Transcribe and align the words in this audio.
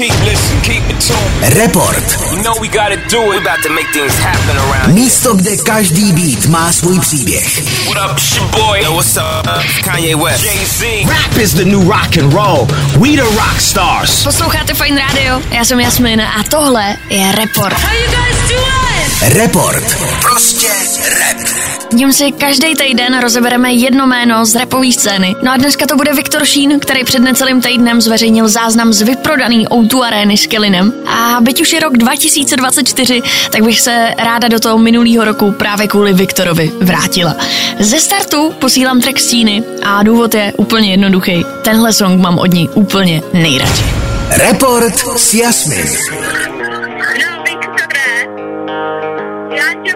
Report. 0.00 2.00
You 2.32 2.42
know 2.42 2.54
we 2.58 2.68
gotta 2.68 2.96
do 3.10 3.20
it. 3.20 3.28
We 3.28 3.36
about 3.36 3.62
to 3.64 3.68
make 3.68 3.86
things 3.92 4.16
happen 4.16 4.56
around 4.56 4.94
Místo, 4.94 5.34
kde 5.34 5.56
každý 5.56 6.12
beat 6.12 6.46
má 6.46 6.72
svůj 6.72 7.00
příběh. 7.00 7.62
What 7.86 8.10
up, 8.10 8.18
it's 8.18 8.36
your 8.36 8.48
boy? 8.48 8.80
Yo, 8.82 8.92
what's 8.92 9.16
up? 9.16 9.46
Uh, 9.46 9.62
Kanye 9.84 10.16
West. 10.16 10.44
Jay-Z. 10.44 11.06
Rap 11.08 11.36
is 11.36 11.54
the 11.54 11.64
new 11.64 11.88
rock 11.88 12.16
and 12.16 12.32
roll. 12.32 12.66
We 12.98 13.08
the 13.16 13.28
rock 13.36 13.60
stars. 13.60 14.24
Posloucháte 14.24 14.74
Fine 14.74 15.00
Radio, 15.00 15.42
já 15.50 15.64
jsem 15.64 15.80
Jasmin 15.80 16.20
a 16.20 16.42
tohle 16.50 16.96
je 17.10 17.32
Report. 17.32 17.72
How 17.72 17.94
you 17.94 18.06
guys 18.06 18.48
doing? 18.48 19.34
Report. 19.34 19.96
Prostě 20.22 20.68
rap. 21.18 21.36
Tím 21.98 22.12
si 22.12 22.32
každý 22.32 22.74
týden 22.74 23.20
rozebereme 23.20 23.72
jedno 23.72 24.06
jméno 24.06 24.44
z 24.44 24.54
rapové 24.54 24.92
scény. 24.92 25.36
No 25.42 25.52
a 25.52 25.56
dneska 25.56 25.86
to 25.86 25.96
bude 25.96 26.14
Viktor 26.14 26.44
Šín, 26.44 26.80
který 26.80 27.04
před 27.04 27.18
necelým 27.18 27.62
týdnem 27.62 28.00
zveřejnil 28.00 28.48
záznam 28.48 28.92
z 28.92 29.02
vyprodaný 29.02 29.68
O2 29.90 30.02
arény 30.02 30.36
s 30.36 30.46
Kellinem. 30.46 30.92
A 31.06 31.40
byť 31.40 31.60
už 31.60 31.72
je 31.72 31.80
rok 31.80 31.96
2024, 31.98 33.22
tak 33.50 33.62
bych 33.62 33.80
se 33.80 34.14
ráda 34.18 34.48
do 34.48 34.60
toho 34.60 34.78
minulého 34.78 35.24
roku 35.24 35.52
právě 35.52 35.88
kvůli 35.88 36.12
Viktorovi 36.12 36.72
vrátila. 36.80 37.36
Ze 37.78 38.00
startu 38.00 38.54
posílám 38.58 39.00
track 39.00 39.18
z 39.18 39.30
Číny 39.30 39.62
a 39.82 40.02
důvod 40.02 40.34
je 40.34 40.52
úplně 40.56 40.90
jednoduchý. 40.90 41.44
Tenhle 41.62 41.92
song 41.92 42.20
mám 42.20 42.38
od 42.38 42.52
ní 42.54 42.68
úplně 42.68 43.22
nejradši. 43.32 43.84
Report 44.30 44.98
s 45.16 45.34
Jasmin. 45.34 45.86
No, 47.20 47.42
Viktore, 47.44 48.26
já 49.56 49.82
tě 49.84 49.92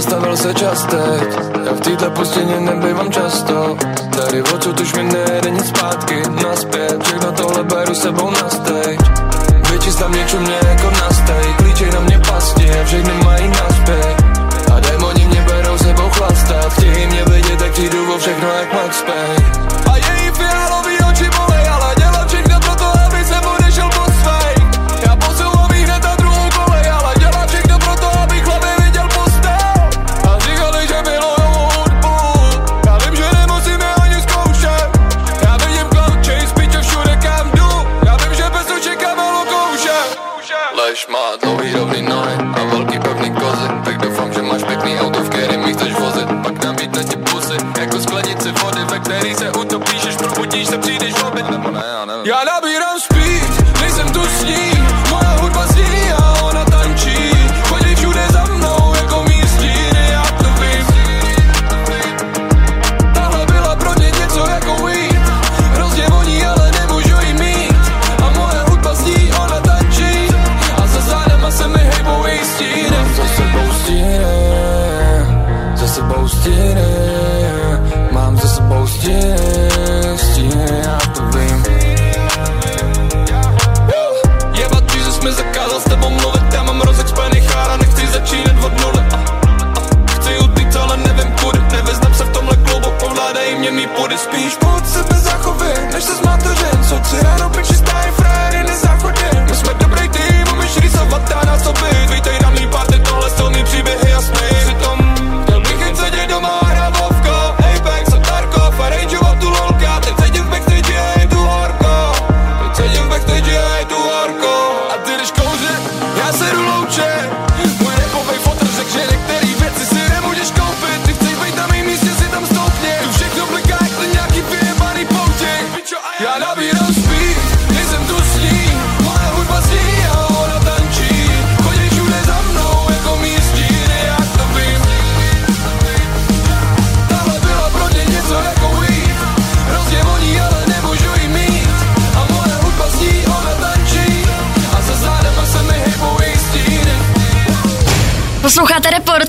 zastavil 0.00 0.36
se 0.36 0.54
čas 0.54 0.84
teď 0.84 1.28
Já 1.66 1.72
v 1.72 1.80
této 1.80 2.10
pustině 2.10 2.60
nebývám 2.60 3.12
často. 3.12 3.76
Tady 4.16 4.42
odsud 4.42 4.80
už 4.80 4.94
mi 4.94 5.02
nejde 5.02 5.50
nic 5.50 5.68
zpátky 5.68 6.22
Naspět, 6.44 7.02
všechno 7.02 7.32
tohle 7.32 7.64
beru 7.64 7.94
sebou 7.94 8.30
na 8.30 8.50
stage. 8.50 8.98
Vyčist 9.72 9.98
tam 9.98 10.10
mě 10.10 10.58
jako 10.68 10.90
na 10.90 11.10
steak 11.10 11.56
Klíčej 11.56 11.90
na 11.90 12.00
mě 12.00 12.18
pasti 12.18 12.70
a 12.70 12.84
všechny 12.84 13.12
mají 13.24 13.48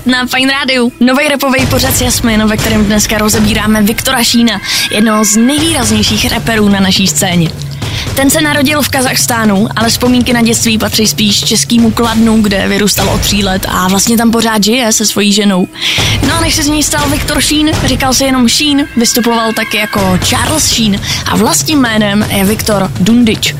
Report 0.02 0.06
na 0.06 0.26
Fine 0.26 0.52
Radio, 0.52 0.88
nový 1.00 1.28
repový 1.28 1.66
pořad 1.66 1.94
s 1.94 2.00
Jasmin, 2.00 2.46
ve 2.46 2.56
kterém 2.56 2.84
dneska 2.84 3.18
rozebíráme 3.18 3.82
Viktora 3.82 4.24
Šína, 4.24 4.60
jednoho 4.90 5.24
z 5.24 5.36
nejvýraznějších 5.36 6.30
reperů 6.30 6.68
na 6.68 6.80
naší 6.80 7.06
scéně. 7.06 7.50
Ten 8.16 8.30
se 8.30 8.40
narodil 8.40 8.82
v 8.82 8.88
Kazachstánu, 8.88 9.68
ale 9.76 9.88
vzpomínky 9.88 10.32
na 10.32 10.42
dětství 10.42 10.78
patří 10.78 11.06
spíš 11.06 11.44
českýmu 11.44 11.90
Kladnu, 11.90 12.42
kde 12.42 12.68
vyrůstal 12.68 13.08
od 13.08 13.20
tří 13.20 13.44
let 13.44 13.66
a 13.68 13.88
vlastně 13.88 14.16
tam 14.16 14.30
pořád 14.30 14.64
žije 14.64 14.92
se 14.92 15.06
svojí 15.06 15.32
ženou. 15.32 15.68
No 16.28 16.34
a 16.34 16.40
než 16.40 16.54
se 16.54 16.62
z 16.62 16.68
něj 16.68 16.82
stal 16.82 17.08
Viktor 17.10 17.40
Šín, 17.40 17.70
říkal 17.84 18.14
se 18.14 18.24
jenom 18.24 18.48
Šín, 18.48 18.88
vystupoval 18.96 19.52
taky 19.52 19.76
jako 19.76 20.18
Charles 20.24 20.68
Šín 20.68 21.00
a 21.26 21.36
vlastním 21.36 21.80
jménem 21.80 22.26
je 22.30 22.44
Viktor 22.44 22.90
Dundič. 23.00 23.54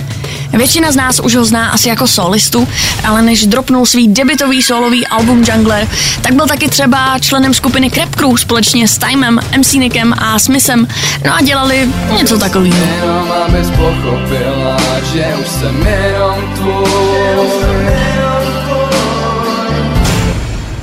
Většina 0.53 0.93
z 0.93 0.97
nás 0.97 1.21
už 1.21 1.35
ho 1.35 1.45
zná 1.45 1.71
asi 1.71 1.89
jako 1.89 2.07
solistu, 2.07 2.69
ale 3.05 3.23
než 3.23 3.47
dropnul 3.47 3.87
svý 3.87 4.09
debitový 4.09 4.63
solový 4.63 5.07
album 5.07 5.45
Jungler, 5.49 5.89
tak 6.23 6.35
byl 6.35 6.47
taky 6.47 6.69
třeba 6.69 7.19
členem 7.19 7.55
skupiny 7.55 7.91
Crap 7.91 8.15
Crew 8.15 8.37
společně 8.37 8.89
s 8.89 8.99
Timem, 8.99 9.41
MC 9.59 9.73
Nickem 9.73 10.15
a 10.19 10.39
Smithem, 10.39 10.89
no 11.25 11.35
a 11.35 11.43
dělali 11.43 11.89
něco 12.19 12.39
takového. 12.39 12.77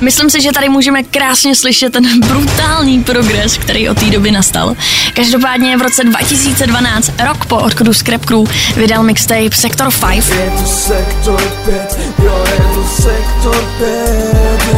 Myslím 0.00 0.30
si, 0.30 0.40
že 0.40 0.52
tady 0.52 0.68
můžeme 0.68 1.02
krásně 1.02 1.54
slyšet 1.54 1.92
ten 1.92 2.20
brutální 2.20 3.04
progres, 3.04 3.58
který 3.58 3.88
od 3.88 3.98
té 3.98 4.06
doby 4.06 4.30
nastal. 4.30 4.76
Každopádně 5.14 5.76
v 5.76 5.82
roce 5.82 6.04
2012, 6.04 7.12
rok 7.26 7.46
po 7.46 7.56
odchodu 7.56 7.94
z 7.94 8.02
Crap 8.02 8.24
Crew, 8.24 8.44
vydal 8.76 9.02
mixtape 9.02 9.50
Sector 9.52 9.92
5, 10.10 10.16
Je 10.16 10.50
to 10.50 10.66
sektor 10.66 11.42
5, 11.64 11.98
jo 12.24 12.44
je 12.52 12.74
to 12.74 13.02
sektor 13.02 13.64
5, 13.78 13.88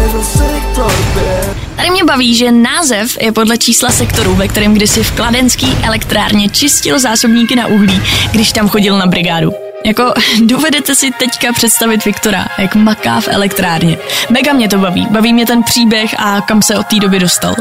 je 0.03 0.09
to 0.13 0.25
sektor 0.25 0.93
5 1.15 1.57
Tady 1.77 1.91
mě 1.91 2.05
baví, 2.05 2.35
že 2.35 2.53
název 2.53 3.19
je 3.21 3.33
podle 3.33 3.59
čísla 3.59 3.91
sektoru, 3.91 4.35
ve 4.35 4.49
kterém 4.49 4.75
kdysi 4.75 5.03
v 5.05 5.13
kladenský 5.13 5.77
elektrárně 5.83 6.49
čistil 6.49 6.99
zásobníky 6.99 7.57
na 7.57 7.67
uhlí, 7.67 8.03
když 8.33 8.53
tam 8.53 8.69
chodil 8.69 8.99
na 8.99 9.07
brigádu. 9.07 9.62
Jako 9.85 10.15
dovedete 10.43 10.95
si 10.95 11.11
teďka 11.11 11.53
představit 11.53 12.05
Viktora, 12.05 12.47
jak 12.59 12.75
maká 12.75 13.21
v 13.21 13.29
elektrárně. 13.29 13.99
Mega 14.31 14.53
mě 14.53 14.69
to 14.69 14.79
baví, 14.79 15.07
baví 15.11 15.33
mě 15.33 15.47
ten 15.47 15.63
příběh 15.63 16.15
a 16.19 16.41
kam 16.41 16.63
se 16.63 16.79
od 16.79 16.87
té 16.87 16.97
doby 17.01 17.19
dostal. 17.19 17.55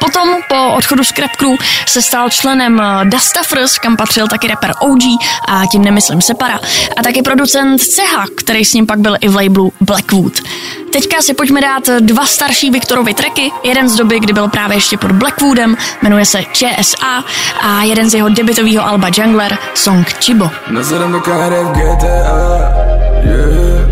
Potom 0.00 0.28
po 0.48 0.74
odchodu 0.74 1.04
z 1.04 1.12
Crap 1.12 1.36
Crew 1.36 1.56
se 1.86 2.02
stal 2.02 2.30
členem 2.30 2.80
eh, 2.80 3.04
Dustafers, 3.04 3.78
kam 3.78 3.96
patřil 3.96 4.28
taky 4.28 4.48
rapper 4.48 4.72
OG 4.80 5.02
a 5.48 5.62
tím 5.72 5.82
nemyslím 5.84 6.20
Separa, 6.20 6.60
a 6.96 7.02
taky 7.02 7.22
producent 7.22 7.80
Ceha, 7.80 8.24
který 8.36 8.64
s 8.64 8.74
ním 8.74 8.86
pak 8.86 8.98
byl 8.98 9.16
i 9.20 9.28
v 9.28 9.36
labelu 9.36 9.72
Blackwood. 9.80 10.32
Teďka 10.92 11.22
si 11.22 11.34
pojďme 11.34 11.60
dát 11.60 11.84
dva 12.00 12.26
starší 12.26 12.70
Viktorovy 12.70 13.14
tracky, 13.14 13.50
jeden 13.64 13.88
z 13.88 13.96
doby, 13.96 14.20
kdy 14.20 14.32
byl 14.32 14.48
právě 14.48 14.76
ještě 14.76 14.98
pod 14.98 15.12
Blackwoodem, 15.12 15.76
jmenuje 16.02 16.24
se 16.24 16.38
ČSA 16.52 17.24
a 17.62 17.82
jeden 17.82 18.10
z 18.10 18.14
jeho 18.14 18.28
debitového 18.28 18.86
alba 18.86 19.08
Jungler, 19.16 19.58
song 19.74 20.08
Chibo. 20.24 20.50
Nazerem 20.70 21.12
do 21.12 21.20
v 21.20 21.72
GTA 21.72 22.88
yeah. 23.22 23.88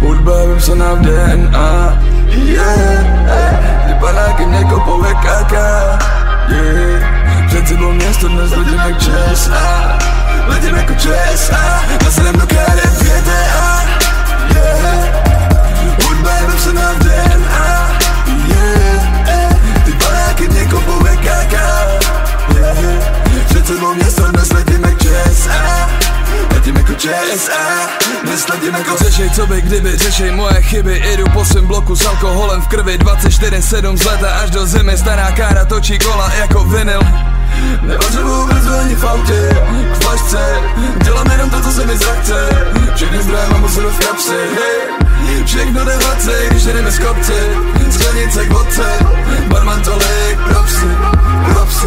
Hudba 0.00 0.32
vypsaná 0.44 0.94
v 0.94 1.00
DNA 1.00 1.98
yeah. 2.26 3.86
Ty 3.86 3.94
panáky 4.00 4.46
mě 4.46 4.64
kopou 4.64 5.04
jak 5.04 5.22
kaka 5.22 5.98
yeah. 6.48 7.46
Před 7.46 7.68
sebou 7.68 7.92
město 7.92 8.28
dnes 8.28 8.50
letím 8.50 8.80
jak 8.86 8.98
ČSA 8.98 9.98
Letím 10.46 10.76
jako 10.76 10.94
ČSA 10.94 11.82
Nazerem 12.04 12.34
do 12.34 12.46
v 12.46 13.02
GTA 13.02 13.82
yeah. 14.54 15.03
ČSA 27.04 27.90
Letím 28.50 28.74
jako 28.74 28.90
jako 28.90 29.04
Řešej 29.04 29.30
co 29.30 29.46
by 29.46 29.60
kdyby, 29.60 29.96
řešej 29.96 30.30
moje 30.30 30.62
chyby. 30.62 31.02
Idu 31.12 31.24
po 31.32 31.44
svém 31.44 31.66
bloku 31.66 31.96
s 31.96 32.06
alkoholem 32.06 32.62
v 32.62 32.68
krvi. 32.68 32.98
24-7 32.98 33.96
z 33.96 34.04
leta 34.04 34.30
až 34.30 34.50
do 34.50 34.66
zimy. 34.66 34.98
Stará 34.98 35.32
kára 35.32 35.64
točí 35.64 35.98
kola 35.98 36.32
jako 36.34 36.64
vinyl 36.64 37.00
Nepotřebuju 37.82 38.48
ani 38.84 38.94
v 38.94 39.04
autě 39.04 39.48
K 39.92 40.02
flašce 40.02 40.38
Dělám 41.04 41.30
jenom 41.30 41.50
to, 41.50 41.60
co 41.60 41.72
se 41.72 41.86
mi 41.86 41.96
zachce 41.96 42.48
Všechny 42.94 43.22
zbraje 43.22 43.48
mám 43.48 43.62
posunu 43.62 43.90
v 43.90 43.98
kapse 43.98 44.32
hey. 44.32 44.94
Všechno 45.44 45.84
jde 45.84 45.96
hladce, 45.96 46.32
když 46.50 46.64
jedeme 46.64 46.90
z 46.90 46.98
kopce. 46.98 47.32
Sklenice 47.90 48.46
k 48.46 48.52
vodce 48.52 48.82
Barman 49.48 49.82
tolik, 49.82 50.38
propsy, 50.48 50.86
propsy 51.52 51.86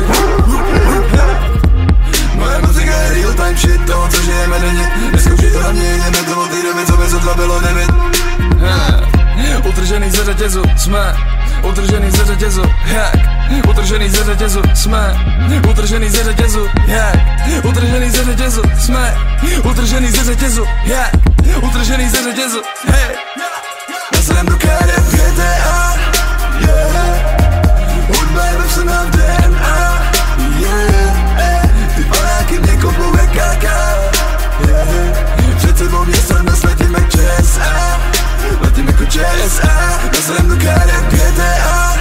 Moje 2.36 2.60
muzika 2.62 2.92
je 2.92 3.14
real 3.14 3.34
time 3.34 3.58
shit, 3.58 3.86
to, 3.86 4.08
co 4.10 4.22
žijeme 4.22 4.60
denně. 4.60 4.92
Neskoušej 5.12 5.52
to 5.52 5.60
na 5.62 5.72
jdeme 5.72 6.24
to 6.26 6.42
od 6.42 6.50
té 6.50 6.86
co 6.86 6.98
by 6.98 7.10
sotva 7.10 7.34
bylo 7.34 7.62
nevět 7.62 9.17
Utržený 9.70 10.12
ze 10.12 10.26
řetězu 10.26 10.62
jsme. 10.78 11.16
Utržený 11.64 12.12
ze 12.12 12.26
řetězu, 12.26 12.64
jak? 12.86 13.16
Utržený 13.70 14.10
ze 14.10 14.24
řetězu 14.24 14.62
jsme. 14.74 15.16
Utržený 15.70 16.10
ze 16.10 16.24
řetězu, 16.24 16.68
jak? 16.88 17.66
Utržený 17.66 18.10
ze 18.10 18.24
řetězu 18.24 18.62
jsme. 18.80 19.16
Utržený 19.64 20.12
ze 20.12 20.24
řetězu, 20.24 20.66
jak? 20.84 21.12
Utržený 21.62 22.10
ze 22.10 22.24
řetězu, 22.24 22.62
hej. 22.88 23.16
Nazvem 24.14 24.46
do 24.46 24.58
karet 24.58 25.04
GTA 25.12 25.96
yeah. 26.60 27.38
Hudba 28.08 28.46
je 28.46 28.58
vepsaná 28.58 29.04
v 29.04 29.10
DNA 29.12 29.47
Nazvem 39.18 40.48
do 40.48 40.56
karet 40.66 41.06
GTA 41.10 41.98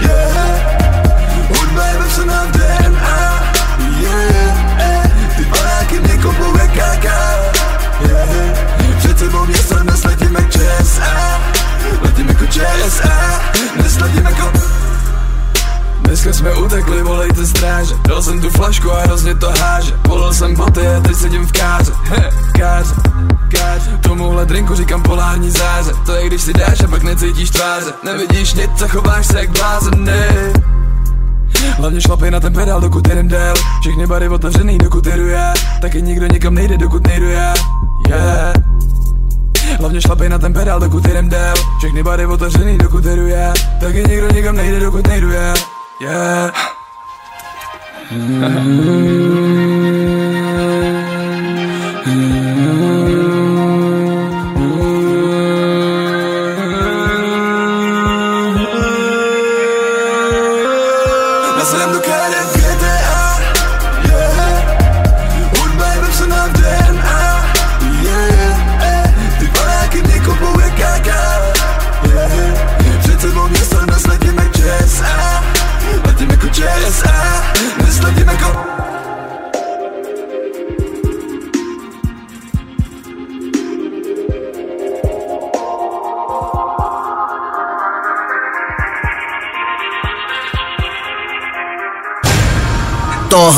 yeah. 0.00 1.48
Hudba 1.48 1.86
je 1.86 1.98
vepsaná 1.98 2.44
v 2.44 2.50
DNA 2.50 3.52
yeah. 4.00 5.36
Ty 5.36 5.44
panáky 5.44 6.00
mě 6.00 6.18
kopou 6.18 6.58
jak 6.58 6.70
kaka 6.74 7.18
yeah. 8.08 8.68
Sebou 9.18 9.46
město 9.46 9.74
dnes 9.74 10.04
letím 10.04 10.34
jak 10.34 10.50
ČSA 10.50 11.40
Letím 12.02 12.28
jako 12.28 12.46
ČSA 12.46 13.40
Dnes 13.76 13.98
letím 13.98 14.24
jako 14.24 14.52
Dneska 16.00 16.32
jsme 16.32 16.54
utekli, 16.54 17.02
volejte 17.02 17.46
stráže. 17.46 17.94
Dal 18.08 18.22
jsem 18.22 18.40
tu 18.40 18.50
flašku 18.50 18.92
a 18.92 19.00
hrozně 19.00 19.34
to 19.34 19.50
háže. 19.50 19.92
Polil 20.02 20.34
jsem 20.34 20.54
boty 20.54 20.86
a 20.86 21.00
teď 21.00 21.16
sedím 21.16 21.46
v 21.46 21.52
káře. 21.52 21.92
He, 22.04 22.30
káře, 22.58 22.94
káře 23.48 23.98
Tomuhle 24.00 24.46
drinku 24.46 24.74
říkám 24.74 25.02
polární 25.02 25.50
záře. 25.50 25.92
To 26.06 26.12
je 26.12 26.26
když 26.26 26.42
si 26.42 26.52
dáš 26.52 26.80
a 26.80 26.88
pak 26.88 27.02
necítíš 27.02 27.50
tváře. 27.50 27.92
Nevidíš 28.04 28.54
nic 28.54 28.82
a 28.82 28.88
chováš 28.88 29.26
se 29.26 29.38
jak 29.38 29.50
blázen, 29.50 30.04
ne. 30.04 30.52
Hlavně 31.76 32.00
šlapej 32.00 32.30
na 32.30 32.40
ten 32.40 32.52
pedál, 32.52 32.80
dokud 32.80 33.08
jedem 33.08 33.28
dál 33.28 33.54
Všechny 33.80 34.06
bary 34.06 34.28
otevřený, 34.28 34.78
dokud 34.78 35.06
jedu 35.06 35.28
já. 35.28 35.54
Taky 35.80 36.02
nikdo 36.02 36.26
nikam 36.26 36.54
nejde, 36.54 36.78
dokud 36.78 37.06
nejdu 37.06 37.30
já. 37.30 37.54
Yeah. 38.08 38.54
Hlavně 39.78 40.00
šlapej 40.00 40.28
na 40.28 40.38
ten 40.38 40.52
pedál, 40.52 40.80
dokud 40.80 41.06
jedem 41.06 41.28
dál 41.28 41.56
Všechny 41.78 42.02
bary 42.02 42.26
otevřený, 42.26 42.78
dokud 42.78 43.04
jedu 43.04 43.26
já. 43.26 43.52
Taky 43.80 44.04
nikdo 44.08 44.28
nikam 44.32 44.56
nejde, 44.56 44.80
dokud 44.80 45.06
nejdu 45.06 45.30
já. 45.30 45.54
Yeah. 46.00 46.52
Nazvem 48.40 50.17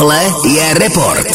Tohle 0.00 0.24
je 0.44 0.74
Report. 0.74 1.26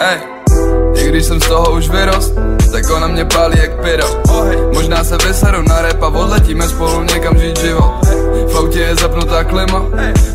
Ej, 0.00 0.18
i 0.94 1.08
když 1.08 1.24
jsem 1.24 1.40
z 1.40 1.48
toho 1.48 1.72
už 1.72 1.88
vyrost, 1.88 2.34
tak 2.72 2.90
ona 2.96 3.06
mě 3.06 3.24
pálí 3.24 3.58
jak 3.58 3.82
pyro 3.82 4.06
Možná 4.74 5.04
se 5.04 5.16
vyseru 5.16 5.62
na 5.62 5.82
rap 5.82 6.02
a 6.02 6.06
odletíme 6.08 6.68
spolu 6.68 7.02
někam 7.02 7.38
žít 7.38 7.58
život 7.58 8.07
V 8.52 8.56
autě 8.56 8.80
je 8.80 8.96
zapnutá 8.96 9.44
klima, 9.44 9.82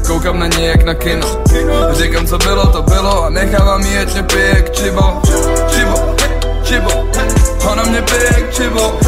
koukám 0.07 0.39
na 0.39 0.47
ní 0.47 0.65
jak 0.65 0.83
na 0.83 0.93
kino. 0.93 1.27
Říkám 1.91 2.27
co 2.27 2.37
bylo, 2.37 2.67
to 2.67 2.81
bylo 2.81 3.23
a 3.23 3.29
nechávám 3.29 3.81
jí 3.81 3.97
ať 3.97 4.13
mě 4.13 4.23
pije 4.23 4.47
jak 4.47 4.71
čibo. 4.71 5.21
Čibo, 5.69 6.15
čibo, 6.63 6.91
ona 7.71 7.83
mě 7.83 8.01
pije 8.01 8.25
jak 8.37 8.53
čibo. 8.53 8.99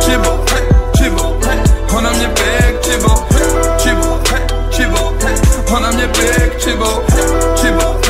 Čibo, 0.00 0.44
čibo, 0.96 1.36
ona 1.96 2.10
mě 2.10 2.28
pije 2.28 2.58
jak 2.66 2.80
čibo. 2.80 3.26
Čibo, 3.78 4.20
čibo, 4.70 5.12
ona 5.76 5.90
mě 5.90 6.08
pije 6.08 6.32
jak 6.40 6.54
Čibo, 6.64 7.04
čibo, 7.60 8.00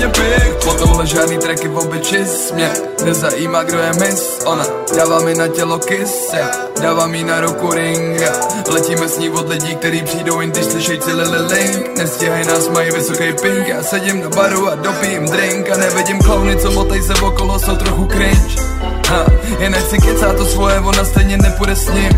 jí 0.00 0.04
ať 0.04 0.06
mě 0.06 0.08
pije 0.08 0.48
jak 0.48 0.64
Po 0.64 0.72
tomhle 0.74 1.06
žádný 1.06 1.38
tracky 1.38 1.68
v 1.68 1.78
obyčis 1.78 2.52
mě 2.52 2.70
Nezajímá 3.04 3.62
kdo 3.62 3.78
je 3.78 3.92
mis 3.92 4.38
Ona 4.44 4.64
dává 4.96 5.20
mi 5.20 5.34
na 5.34 5.48
tělo 5.48 5.78
kiss 5.78 6.32
já 6.32 6.50
Dává 6.82 7.06
mi 7.06 7.24
na 7.24 7.40
ruku 7.40 7.70
ring. 7.72 8.20
Letíme 8.68 9.08
s 9.08 9.18
ní 9.18 9.30
od 9.30 9.48
lidí, 9.48 9.76
který 9.76 10.02
přijdou 10.02 10.40
jen 10.40 10.50
když 10.50 10.64
slyšej 10.64 10.98
celý 10.98 11.22
link. 11.22 11.98
Nestíhaj 11.98 12.44
nás, 12.44 12.68
mají 12.68 12.90
vysoký 12.90 13.32
ping 13.42 13.68
Já 13.68 13.82
sedím 13.82 14.22
na 14.22 14.28
baru 14.28 14.68
a 14.68 14.74
dopijím 14.74 15.26
drink 15.26 15.70
A 15.70 15.76
nevidím 15.76 16.18
klauny, 16.18 16.56
co 16.56 16.70
motej 16.70 17.02
se 17.02 17.14
okolo, 17.14 17.58
jsou 17.58 17.76
trochu 17.76 18.06
cringe. 18.06 18.62
Ha, 19.08 19.26
jen 19.58 19.74
ať 19.74 19.90
si 19.90 19.98
kecá 19.98 20.32
to 20.32 20.44
svoje, 20.44 20.80
ona 20.80 21.04
stejně 21.04 21.36
nepůjde 21.38 21.76
s 21.76 21.88
ním. 21.88 22.10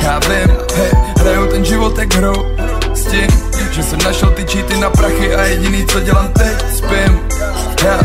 Já 0.00 0.18
vím, 0.18 0.56
hej, 0.74 0.90
hraju 1.18 1.46
ten 1.46 1.64
život 1.64 1.98
jak 1.98 2.14
hru 2.14 2.56
S 2.94 3.04
tím, 3.04 3.28
že 3.70 3.82
jsem 3.82 3.98
našel 3.98 4.30
ty 4.30 4.46
cheaty 4.46 4.76
na 4.76 4.90
prachy 4.90 5.34
A 5.34 5.44
jediný 5.44 5.86
co 5.86 6.00
dělám 6.00 6.28
teď, 6.28 6.76
spím 6.76 7.25
Já, 7.84 8.00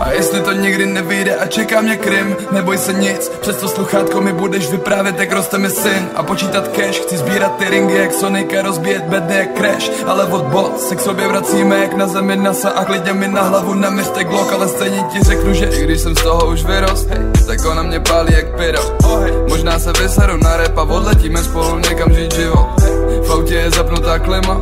a 0.00 0.12
jestli 0.12 0.40
to 0.40 0.52
nikdy 0.52 0.86
nevyjde 0.86 1.36
a 1.36 1.46
čeká 1.46 1.80
mě 1.80 1.96
krim 1.96 2.36
Neboj 2.50 2.78
se 2.78 2.92
nic, 2.92 3.28
přes 3.40 3.56
to 3.56 3.68
sluchátko 3.68 4.20
mi 4.20 4.32
budeš 4.32 4.70
vyprávět, 4.70 5.18
jak 5.18 5.32
roste 5.32 5.58
mi 5.58 5.70
syn. 5.70 6.08
A 6.14 6.22
počítat 6.22 6.68
cash, 6.68 7.00
chci 7.00 7.16
sbírat 7.16 7.56
ty 7.56 7.64
ringy 7.70 7.94
jak 7.94 8.12
Sonic 8.12 8.52
a 8.58 8.62
rozbíjet 8.62 9.04
bedny 9.04 9.36
jak 9.36 9.58
Crash. 9.58 9.90
Ale 10.06 10.24
od 10.24 10.44
bot 10.44 10.80
se 10.80 10.96
k 10.96 11.00
sobě 11.00 11.28
vracíme 11.28 11.78
jak 11.78 11.94
na 11.94 12.06
zemi 12.06 12.36
NASA 12.36 12.70
A 12.70 12.84
klidně 12.84 13.12
mi 13.12 13.28
na 13.28 13.42
hlavu 13.42 13.74
naměřte 13.74 14.24
Glock, 14.24 14.52
ale 14.52 14.68
stejně 14.68 15.04
ti 15.12 15.22
řeknu, 15.22 15.54
že 15.54 15.66
i 15.66 15.84
když 15.84 16.00
jsem 16.00 16.16
z 16.16 16.22
toho 16.22 16.46
už 16.46 16.64
vyrost 16.64 17.08
hey, 17.10 17.46
Tak 17.46 17.64
ona 17.64 17.82
mě 17.82 18.00
pálí 18.00 18.32
jak 18.32 18.56
pyro. 18.56 18.80
Oh, 19.04 19.20
hey. 19.22 19.32
Možná 19.48 19.78
se 19.78 19.92
vyseru 19.92 20.36
na 20.36 20.56
rap 20.56 20.78
a 20.78 20.82
odletíme 20.82 21.42
spolu 21.42 21.78
někam 21.78 22.14
žít 22.14 22.34
život 22.34 22.83
V 23.22 23.30
autě 23.32 23.54
je 23.54 23.70
zapnutá 23.70 24.18
klima. 24.18 24.60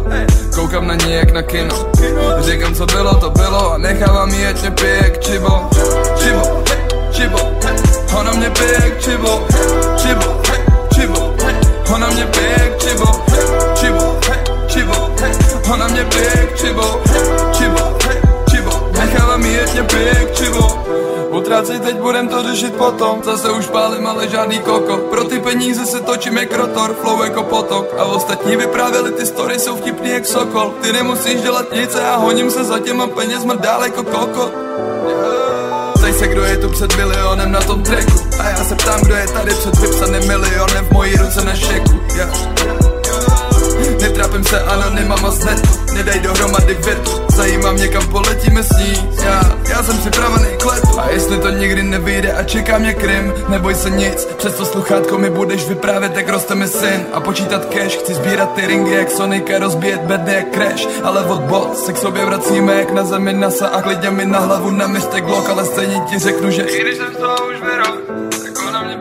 Koukám 0.54 0.86
na 0.86 0.94
ní 0.94 1.12
jak 1.12 1.32
na 1.32 1.42
kino. 1.42 1.86
Říkám 2.40 2.74
co 2.74 2.86
bylo 2.86 3.14
to 3.14 3.30
bylo. 3.30 3.72
A 3.72 3.78
nechávám 3.78 4.30
jí 4.30 4.46
ať 4.46 4.60
mě 4.60 4.70
pije 4.70 4.96
jak 4.96 5.20
čibo. 5.20 5.68
Čibo, 6.16 6.62
čibo. 7.10 7.38
Ona 8.18 8.32
mě 8.32 8.50
pije 8.50 8.74
jak 8.84 9.00
čibo. 9.00 9.46
Čibo, 9.96 10.42
čibo. 10.94 11.34
Ona 11.94 12.06
mě 12.10 12.26
pije 12.26 12.50
jak 12.50 12.78
čibo. 12.78 13.24
Čibo, 13.74 14.18
čibo. 14.66 15.08
Ona 15.72 15.86
mě 15.88 16.04
pije 16.04 16.30
jak 16.36 16.52
Čibo, 16.62 17.02
čibo 17.02 17.51
Jak 19.74 20.32
čibo 20.32 20.82
Utrácej 21.32 21.80
teď, 21.80 21.96
budem 21.96 22.28
to 22.28 22.42
řešit 22.42 22.74
potom. 22.74 23.22
Zase 23.24 23.50
už 23.50 23.66
pálím, 23.66 24.06
ale 24.06 24.28
žádný 24.28 24.58
koko. 24.58 24.96
Pro 24.96 25.24
ty 25.24 25.38
peníze 25.38 25.86
se 25.86 26.00
točím 26.00 26.38
jak 26.38 26.56
rotor 26.56 26.94
Flow 26.94 27.22
jako 27.22 27.42
potok. 27.42 27.94
A 27.98 28.04
ostatní 28.04 28.56
vyprávěli 28.56 29.12
ty 29.12 29.26
story 29.26 29.58
jsou 29.58 29.76
vtipný 29.76 30.10
jak 30.10 30.26
sokol. 30.26 30.74
Ty 30.82 30.92
nemusíš 30.92 31.42
dělat 31.42 31.72
nic 31.72 31.94
a 31.94 32.00
já 32.00 32.16
honím 32.16 32.50
se 32.50 32.64
za 32.64 32.78
těma 32.78 33.06
penězma 33.06 33.54
dál 33.54 33.84
jako 33.84 34.02
koko. 34.02 34.50
Ptej 35.94 36.12
se, 36.12 36.26
kdo 36.28 36.44
je 36.44 36.56
tu 36.56 36.68
před 36.68 36.96
milionem 36.96 37.52
na 37.52 37.60
tom 37.60 37.82
tracku 37.82 38.20
A 38.40 38.48
já 38.48 38.64
se 38.64 38.74
ptám, 38.74 39.00
kdo 39.00 39.14
je 39.14 39.28
tady 39.28 39.54
před 39.54 39.78
vypsaným 39.78 40.28
milionem 40.28 40.86
V 40.86 40.90
mojí 40.90 41.16
ruce 41.16 41.44
na 41.44 41.54
šeku. 41.54 42.00
Yeah. 42.16 42.91
Netrápím 44.02 44.44
se 44.44 44.60
anonymama 44.60 45.30
z 45.30 45.44
netu 45.44 45.68
Nedej 45.94 46.20
dohromady 46.20 46.74
větu. 46.74 47.22
Mě 47.72 47.88
kam 47.88 48.08
poletíme 48.08 48.62
s 48.62 48.70
ní. 48.78 49.10
Já, 49.24 49.42
já 49.70 49.82
jsem 49.82 49.98
připravený 49.98 50.46
k 50.58 50.64
letu. 50.64 51.00
A 51.00 51.10
jestli 51.10 51.38
to 51.38 51.50
nikdy 51.50 51.82
nevyjde 51.82 52.32
a 52.32 52.44
čeká 52.44 52.78
mě 52.78 52.94
krim 52.94 53.34
Neboj 53.48 53.74
se 53.74 53.90
nic, 53.90 54.24
přes 54.24 54.54
to 54.54 54.64
sluchátko 54.64 55.18
mi 55.18 55.30
budeš 55.30 55.68
vyprávět 55.68 56.16
jak 56.16 56.28
roste 56.28 56.54
mi 56.54 56.68
syn. 56.68 57.06
A 57.12 57.20
počítat 57.20 57.64
cash, 57.64 57.96
chci 57.96 58.14
sbírat 58.14 58.54
ty 58.54 58.66
ringy 58.66 58.90
jak 58.90 59.10
Sonic 59.10 59.44
a 59.56 59.58
rozbíjet 59.58 60.00
bedny 60.00 60.34
jak 60.34 60.54
Crash. 60.54 60.88
Ale 61.02 61.24
od 61.24 61.40
bot 61.40 61.78
se 61.78 61.92
k 61.92 61.98
sobě 61.98 62.24
vracíme 62.24 62.74
jak 62.74 62.90
na 62.90 63.04
zemi 63.04 63.32
NASA 63.32 63.66
A 63.66 63.82
klidně 63.82 64.10
mi 64.10 64.26
na 64.26 64.38
hlavu 64.38 64.70
naměřte 64.70 65.20
Glock. 65.20 65.48
Ale 65.48 65.64
stejně 65.64 66.00
ti 66.10 66.18
řeknu, 66.18 66.50
že 66.50 66.62
I 66.62 66.82
když 66.82 66.96
jsem 66.96 67.14
z 67.14 67.16
toho 67.16 67.36
už 67.48 67.60
vyrok, 67.60 68.01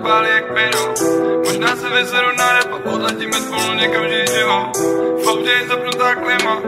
pálí 0.02 0.30
jak 0.30 0.46
pino 0.54 0.84
Možná 1.46 1.76
se 1.76 1.90
vyzeru 1.90 2.32
na 2.38 2.54
rap 2.54 2.74
a 2.74 2.92
odletíme 2.92 3.40
spolu 3.40 3.74
někam 3.74 4.04
žít 4.10 4.30
život 4.36 4.78
V 5.24 5.28
autě 5.30 5.50
je 5.50 5.68
zapnutá 5.68 6.16
klima, 6.16 6.62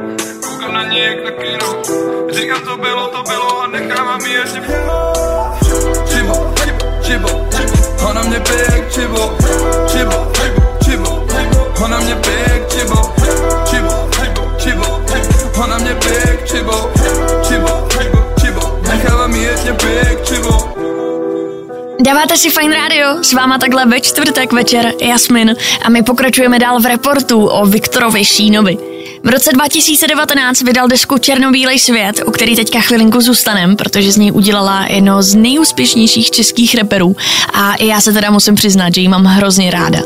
koukám 0.44 0.74
na 0.74 0.84
ní 0.84 1.00
jak 1.00 1.24
na 1.24 1.32
kino. 1.32 1.70
Říkám 2.30 2.62
co 2.66 2.78
bylo, 2.78 3.08
to 3.08 3.24
bylo 3.24 3.62
a 3.62 3.68
nechávám 3.68 4.22
jí 4.25 4.34
ještě 4.34 4.62
Čibo, 6.06 6.54
čibo, 7.02 7.30
ona 8.10 8.22
mě 8.24 8.40
pije 8.40 8.68
jak 8.72 8.92
čibo. 8.92 9.38
Čibo, 9.88 10.32
čibo, 10.84 11.28
ona 11.84 12.00
mě 12.00 12.16
pije 12.16 12.46
jak 12.54 12.70
čibo. 12.70 13.13
Čibo, 13.66 14.10
čibo, 14.58 15.02
ona 15.63 15.78
mě 15.78 15.96
pije 15.96 16.22
jak 16.28 16.46
čibo. 16.46 16.92
Čibo, 17.48 17.90
čibo, 18.42 18.80
nechávám 18.82 19.36
jí 19.36 19.44
ještě 19.44 19.74
pije 19.74 20.06
jak 20.10 20.24
čibo 20.24 20.93
Dáváte 22.00 22.38
si 22.38 22.50
Fine 22.50 22.76
Radio, 22.76 23.24
s 23.24 23.34
váma 23.34 23.58
takhle 23.58 23.86
ve 23.86 24.02
čtvrtek 24.02 24.54
večer 24.54 24.94
Jasmin 25.02 25.56
a 25.86 25.90
my 25.90 26.04
pokračujeme 26.04 26.60
dál 26.60 26.80
v 26.80 26.86
reportu 26.86 27.46
o 27.46 27.66
Viktorovi 27.66 28.26
Šínovi. 28.26 28.93
V 29.25 29.30
roce 29.30 29.51
2019 29.53 30.62
vydal 30.62 30.88
desku 30.88 31.18
Černobílej 31.18 31.80
svět, 31.80 32.22
o 32.25 32.32
který 32.32 32.56
teďka 32.56 32.80
chvilinku 32.80 33.22
zůstanem, 33.22 33.75
protože 33.75 34.12
z 34.12 34.18
něj 34.18 34.32
udělala 34.32 34.86
jedno 34.86 35.24
z 35.24 35.36
nejúspěšnějších 35.36 36.32
českých 36.32 36.75
reperů 36.75 37.15
a 37.53 37.84
já 37.84 38.01
se 38.01 38.13
teda 38.13 38.32
musím 38.32 38.56
přiznat, 38.56 38.96
že 38.96 39.01
ji 39.01 39.08
mám 39.08 39.25
hrozně 39.25 39.72
ráda. 39.72 40.00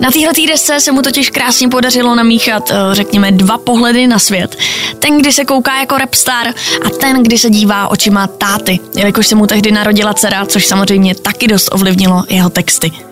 Na 0.00 0.10
téhle 0.10 0.32
desce 0.48 0.80
se 0.80 0.92
mu 0.92 1.02
totiž 1.02 1.30
krásně 1.30 1.68
podařilo 1.68 2.14
namíchat, 2.14 2.70
eh, 2.70 2.74
řekněme, 2.92 3.32
dva 3.32 3.58
pohledy 3.58 4.06
na 4.06 4.18
svět. 4.18 4.56
Ten, 4.98 5.18
kdy 5.18 5.32
se 5.32 5.44
kouká 5.44 5.80
jako 5.80 5.98
rapstar 5.98 6.46
a 6.84 6.90
ten, 7.00 7.22
kdy 7.22 7.38
se 7.38 7.50
dívá 7.50 7.88
očima 7.88 8.26
táty, 8.26 8.78
jelikož 8.96 9.26
se 9.26 9.34
mu 9.34 9.46
tehdy 9.46 9.72
narodila 9.72 10.14
dcera, 10.14 10.46
což 10.46 10.66
samozřejmě 10.66 11.14
taky 11.14 11.48
dost 11.48 11.68
ovlivnilo 11.72 12.24
jeho 12.28 12.50
texty. 12.50 13.07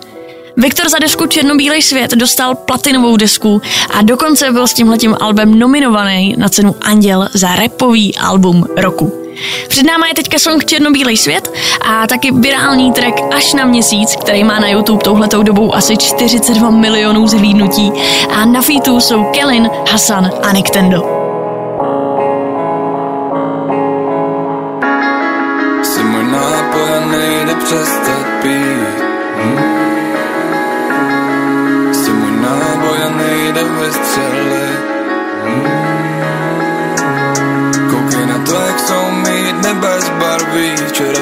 Viktor 0.59 0.89
za 0.89 0.99
desku 0.99 1.25
Černobílej 1.25 1.81
svět 1.81 2.11
dostal 2.11 2.55
platinovou 2.55 3.17
desku 3.17 3.61
a 3.89 4.01
dokonce 4.01 4.51
byl 4.51 4.67
s 4.67 4.73
tímhletím 4.73 5.15
albem 5.19 5.59
nominovaný 5.59 6.35
na 6.37 6.49
cenu 6.49 6.75
Anděl 6.81 7.27
za 7.33 7.55
repový 7.55 8.15
album 8.15 8.65
roku. 8.77 9.13
Před 9.67 9.83
náma 9.83 10.07
je 10.07 10.13
teďka 10.13 10.39
song 10.39 10.65
Černobílej 10.65 11.17
svět 11.17 11.53
a 11.81 12.07
taky 12.07 12.31
virální 12.31 12.91
track 12.91 13.21
Až 13.35 13.53
na 13.53 13.65
měsíc, 13.65 14.15
který 14.15 14.43
má 14.43 14.59
na 14.59 14.69
YouTube 14.69 15.03
touhletou 15.03 15.43
dobou 15.43 15.75
asi 15.75 15.97
42 15.97 16.69
milionů 16.69 17.27
zhlídnutí 17.27 17.91
a 18.29 18.45
na 18.45 18.61
featu 18.61 18.99
jsou 18.99 19.23
Kellen, 19.23 19.69
Hasan 19.91 20.31
a 20.43 20.51
Nintendo. 20.51 21.01
Jsi 21.01 21.16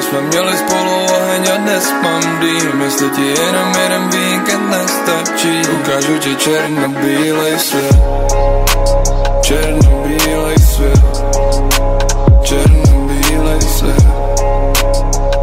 jsme 0.06 0.20
měli 0.20 0.56
spolu 0.56 1.04
oheň 1.04 1.48
a 1.54 1.56
dnes 1.56 1.92
mám 2.02 2.40
dým 2.40 2.80
Jestli 2.80 3.10
ti 3.10 3.26
jenom 3.26 3.72
jeden 3.82 4.08
víkend 4.08 4.70
nestačí. 4.70 5.62
Ukážu 5.80 6.18
ti 6.18 6.36
černobílej 6.36 7.58
svět. 7.58 7.96
Černobílej 9.42 10.58
svět. 10.58 11.04
Černobílej 12.42 13.60
svět. 13.60 14.06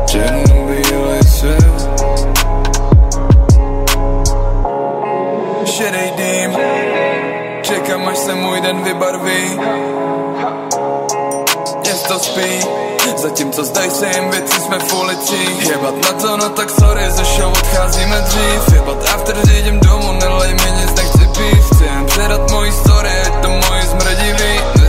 Černobílej 0.06 1.24
svět. 1.24 1.90
Šedej 5.66 6.12
dým. 6.18 6.58
Čekám, 7.62 8.08
až 8.08 8.18
se 8.18 8.36
můj 8.36 8.62
den 8.62 8.84
vybarví 8.84 9.60
Město 12.04 12.20
spí. 12.20 12.60
Zatímco 13.18 13.64
zdají 13.64 13.92
se 13.92 14.08
jim 14.08 14.30
věci, 14.30 14.62
jsme 14.62 14.80
v 14.80 14.94
ulicích 14.94 15.70
Jebat 15.70 15.96
na 15.96 16.12
to, 16.22 16.38
no 16.38 16.50
tak 16.50 16.70
sorry, 16.70 17.12
ze 17.12 17.24
show 17.24 17.52
odcházíme 17.52 18.22
dřív. 18.22 18.74
Jebat 18.74 19.10
after, 19.14 19.36
řídím 19.46 19.80
domů, 19.80 20.12
nelej 20.12 20.54
mi 20.54 20.72
nic, 20.82 20.96
nechci 20.96 21.28
pít. 21.38 21.64
Chci 21.74 21.84
jen 21.84 22.06
předat 22.06 22.52
mojí 22.52 22.72
story, 22.72 23.10
ať 23.26 23.42
to 23.42 23.50
moji 23.50 23.82
zmrdivý 23.82 24.60
Nechceš 24.76 24.83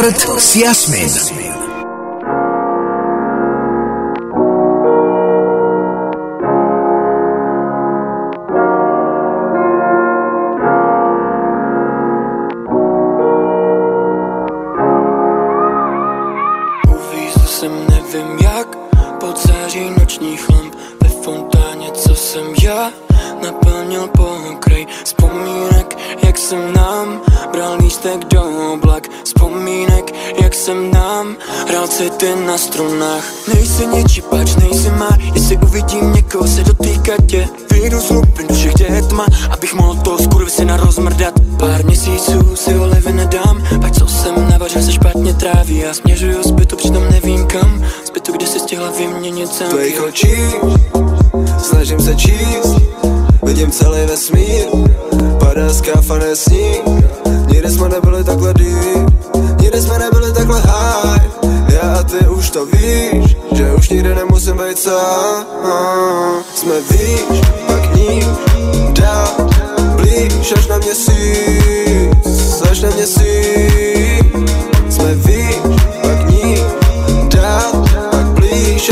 Report 0.00 0.40
s 0.40 0.54
Jasmin. 0.54 1.39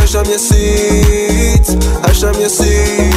Až 0.09 0.15
na 0.15 0.23
měsíc 0.23 1.77
Až 2.03 2.21
na 2.23 2.33
měsíc. 2.33 3.15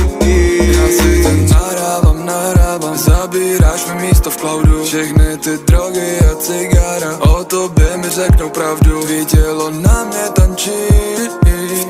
Já 0.59 0.87
si 0.87 1.23
ten 1.23 1.47
nahrávám, 1.49 2.25
nahrávám 2.25 2.97
Zabíráš 2.97 3.85
mi 3.85 4.01
místo 4.01 4.29
v 4.29 4.37
cloudu. 4.37 4.83
Všechny 4.83 5.37
ty 5.37 5.57
drogy 5.67 6.19
a 6.31 6.35
cigára 6.35 7.17
O 7.19 7.43
tobě 7.43 7.97
mi 7.97 8.09
řeknou 8.09 8.49
pravdu. 8.49 9.03
Tvý 9.03 9.25
tělo 9.25 9.71
na 9.71 10.03
mě 10.03 10.29
tančí 10.33 10.71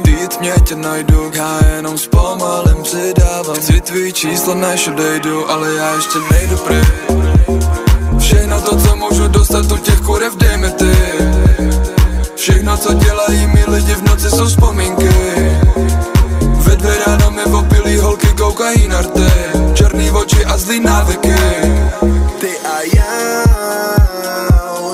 té 0.04 0.28
tmě 0.38 0.54
tě 0.68 0.76
najdu. 0.76 1.32
Já 1.34 1.60
jenom 1.76 1.98
zpomalem 1.98 2.78
přidávám 2.84 3.56
Chci 3.56 3.82
tvý 3.82 4.14
číslo, 4.14 4.56
než 4.56 4.88
odejdu 4.88 5.52
Ale 5.52 5.74
já 5.74 5.96
ještě 5.96 6.20
nejdu 6.32 6.58
pryč. 6.58 6.88
Všechno 8.20 8.62
to, 8.62 8.76
co 8.76 8.96
můžu 8.96 9.28
dostat 9.28 9.72
u 9.72 9.78
těch 9.78 10.02
kurev, 10.02 10.36
dej 10.36 10.58
mi 10.58 10.72
ty 10.72 10.92
Všechno, 12.42 12.78
co 12.78 12.94
dělají 12.94 13.48
mi 13.48 13.64
lidi 13.68 13.94
v 13.94 14.02
noci, 14.02 14.30
jsou 14.30 14.46
vzpomínky. 14.46 15.10
Ve 16.42 16.76
dvě 16.76 16.94
ráno 17.08 17.32
mi 17.32 17.44
opilý 17.44 17.98
holky 17.98 18.28
koukají 18.28 18.88
na 18.88 19.02
rty. 19.02 19.32
Černý 19.74 20.12
oči 20.12 20.46
a 20.46 20.58
zlý 20.58 20.80
návyky. 20.80 21.36
Ty 22.40 22.58
a 22.58 22.78
já 22.96 23.44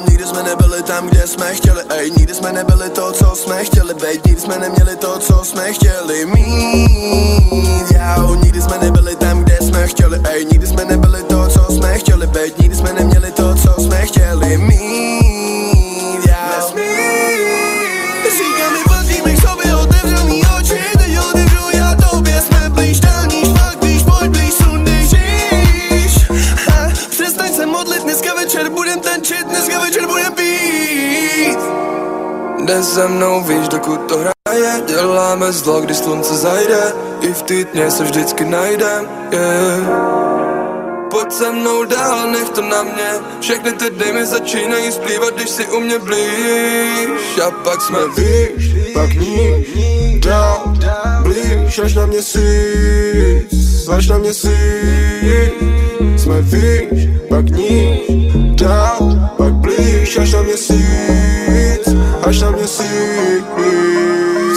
Nikdy 0.10 0.26
jsme 0.26 0.44
nebyli 0.44 0.84
tam, 0.84 1.08
kde 1.08 1.28
jsme 1.28 1.56
chtěli. 1.56 1.84
Ej, 1.90 2.12
nikdy 2.18 2.34
jsme 2.34 2.52
nebyli 2.52 2.90
to, 2.90 3.12
co 3.12 3.36
jsme 3.36 3.64
chtěli 3.64 3.94
Bejt, 3.94 4.26
nikdy 4.26 4.42
jsme 4.42 4.58
neměli 4.60 4.96
to, 4.96 5.20
co 5.20 5.44
jsme 5.44 5.74
chtěli 5.74 6.26
mít. 6.26 7.92
Já, 7.94 8.28
nikdy 8.44 8.62
jsme 8.62 8.78
nebyli 8.82 9.16
tam, 9.16 9.44
kde 9.44 9.58
jsme 9.62 9.88
chtěli. 9.88 10.22
Ej, 10.24 10.46
nikdy 10.46 10.68
jsme 10.68 10.86
nebyli 10.86 11.24
to, 11.24 11.48
co 11.48 11.74
jsme 11.74 11.98
chtěli 11.98 12.28
Bejt, 12.28 12.60
nikdy 12.60 12.76
jsme 12.76 12.94
neměli 12.94 13.17
Jde 32.68 32.84
se 32.84 33.08
mnou, 33.08 33.44
víš, 33.44 33.68
dokud 33.68 33.98
to 33.98 34.18
hraje. 34.18 34.82
Děláme 34.88 35.52
zlo, 35.52 35.82
když 35.82 35.98
slunce 35.98 36.36
zajde. 36.36 36.94
I 37.22 37.34
v 37.34 37.42
tmě 37.42 37.92
se 37.92 38.04
vždycky 38.04 38.46
najdem, 38.46 39.08
yeah. 39.32 39.90
Pojď 41.12 41.32
se 41.32 41.52
mnou 41.52 41.86
dál, 41.86 42.32
nech 42.32 42.50
to 42.50 42.62
na 42.62 42.84
mě. 42.84 43.12
Všechny 43.40 43.72
ty 43.74 43.90
dny 43.90 44.26
začínají 44.26 44.92
splývat, 44.92 45.36
když 45.36 45.50
si 45.50 45.68
u 45.68 45.80
mě 45.80 46.00
blíž. 46.00 47.40
A 47.48 47.52
pak 47.52 47.82
jsme 47.82 48.00
Víš, 48.18 48.76
pak 48.94 49.14
níž, 49.14 50.20
dál, 50.20 50.74
blíž 51.24 51.80
až 51.80 51.94
na 51.94 52.06
měsíc 52.06 53.88
Až 53.92 54.08
na 54.08 54.18
měsíc 54.18 54.52
Jsme 56.18 56.42
výš, 56.42 57.10
pak 57.30 57.46
níž, 57.50 58.00
dál, 58.56 59.30
pak 59.38 59.54
blíž 59.54 60.18
až 60.18 60.34
na 60.34 60.42
měsíc 60.42 61.67
Až 62.28 62.40
na 62.40 62.52
měsíc 62.52 63.46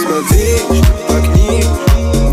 Jsme 0.01 0.21
výš, 0.31 0.81
pak 1.07 1.35
níž, 1.35 1.65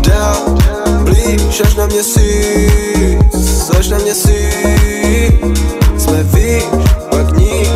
dál, 0.07 0.57
blíž. 1.03 1.61
Až 1.61 1.75
na 1.75 1.85
měsíc 1.85 3.69
Až 3.79 3.87
na 3.89 3.97
měsíc 3.97 5.33
Jsme 5.97 6.23
výš, 6.23 6.63
pak 7.09 7.37
níž, 7.37 7.69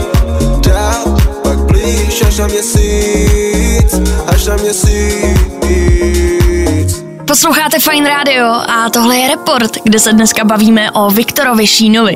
dál, 0.67 1.15
pak 1.43 1.57
blíž. 1.57 2.21
Až 2.27 2.37
na 2.37 2.47
měsíc 2.47 4.01
Až 4.27 4.45
na 4.45 4.55
měsíc 4.55 6.22
Posloucháte 7.33 7.79
Fine 7.79 8.09
Radio 8.09 8.45
a 8.45 8.89
tohle 8.89 9.17
je 9.17 9.27
Report, 9.27 9.77
kde 9.83 9.99
se 9.99 10.13
dneska 10.13 10.43
bavíme 10.43 10.91
o 10.91 11.11
Viktorovi 11.11 11.67
Šínovi. 11.67 12.15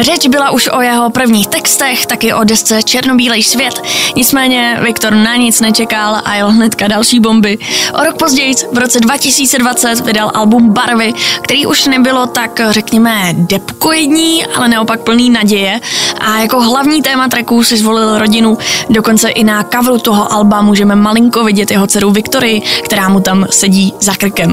Řeč 0.00 0.26
byla 0.26 0.50
už 0.50 0.68
o 0.72 0.80
jeho 0.80 1.10
prvních 1.10 1.46
textech, 1.46 2.06
taky 2.06 2.32
o 2.32 2.44
desce 2.44 2.82
Černobílej 2.82 3.42
svět. 3.42 3.82
Nicméně 4.16 4.78
Viktor 4.82 5.14
na 5.14 5.36
nic 5.36 5.60
nečekal 5.60 6.22
a 6.24 6.34
jel 6.34 6.50
hnedka 6.50 6.88
další 6.88 7.20
bomby. 7.20 7.58
O 7.92 8.04
rok 8.04 8.18
později, 8.18 8.54
v 8.72 8.78
roce 8.78 9.00
2020, 9.00 10.00
vydal 10.00 10.30
album 10.34 10.72
Barvy, 10.72 11.14
který 11.42 11.66
už 11.66 11.86
nebylo 11.86 12.26
tak, 12.26 12.60
řekněme, 12.70 13.34
depkoidní, 13.34 14.46
ale 14.46 14.68
naopak 14.68 15.00
plný 15.00 15.30
naděje. 15.30 15.80
A 16.20 16.38
jako 16.38 16.60
hlavní 16.60 17.02
téma 17.02 17.28
tracků 17.28 17.64
si 17.64 17.76
zvolil 17.76 18.18
rodinu. 18.18 18.58
Dokonce 18.90 19.28
i 19.28 19.44
na 19.44 19.62
coveru 19.62 19.98
toho 19.98 20.32
alba 20.32 20.62
můžeme 20.62 20.96
malinko 20.96 21.44
vidět 21.44 21.70
jeho 21.70 21.86
dceru 21.86 22.10
Viktorii, 22.10 22.62
která 22.84 23.08
mu 23.08 23.20
tam 23.20 23.46
sedí 23.50 23.94
za 24.00 24.14
krkem. 24.14 24.51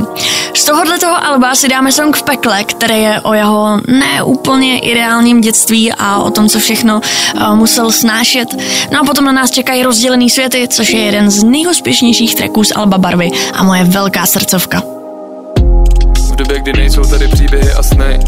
Z 0.54 0.64
tohohle 0.64 1.00
toho 1.00 1.26
alba 1.26 1.56
si 1.56 1.68
dáme 1.68 1.92
song 1.92 2.18
v 2.18 2.24
pekle, 2.24 2.64
který 2.64 3.02
je 3.02 3.22
o 3.22 3.34
jeho 3.34 3.80
neúplně 3.88 4.80
ideálním 4.80 5.42
dětství 5.42 5.92
a 5.92 6.18
o 6.18 6.32
tom, 6.32 6.50
co 6.50 6.60
všechno 6.60 7.02
uh, 7.36 7.56
musel 7.56 7.92
snášet. 7.92 8.50
No 8.92 9.00
a 9.02 9.04
potom 9.04 9.26
na 9.26 9.32
nás 9.32 9.52
čekají 9.52 9.84
rozdělený 9.84 10.30
světy, 10.30 10.68
což 10.68 10.90
je 10.90 11.00
jeden 11.00 11.32
z 11.32 11.44
nejúspěšnějších 11.44 12.36
tracků 12.36 12.64
z 12.64 12.72
Alba 12.76 12.98
Barvy 12.98 13.32
a 13.54 13.64
moje 13.64 13.84
velká 13.84 14.26
srdcovka. 14.26 14.82
V 16.32 16.36
době, 16.36 16.60
kdy 16.60 16.74
nejsou 16.74 17.02
tady 17.02 17.28
příběhy 17.28 17.74
a 17.74 17.84
sny 17.84 18.20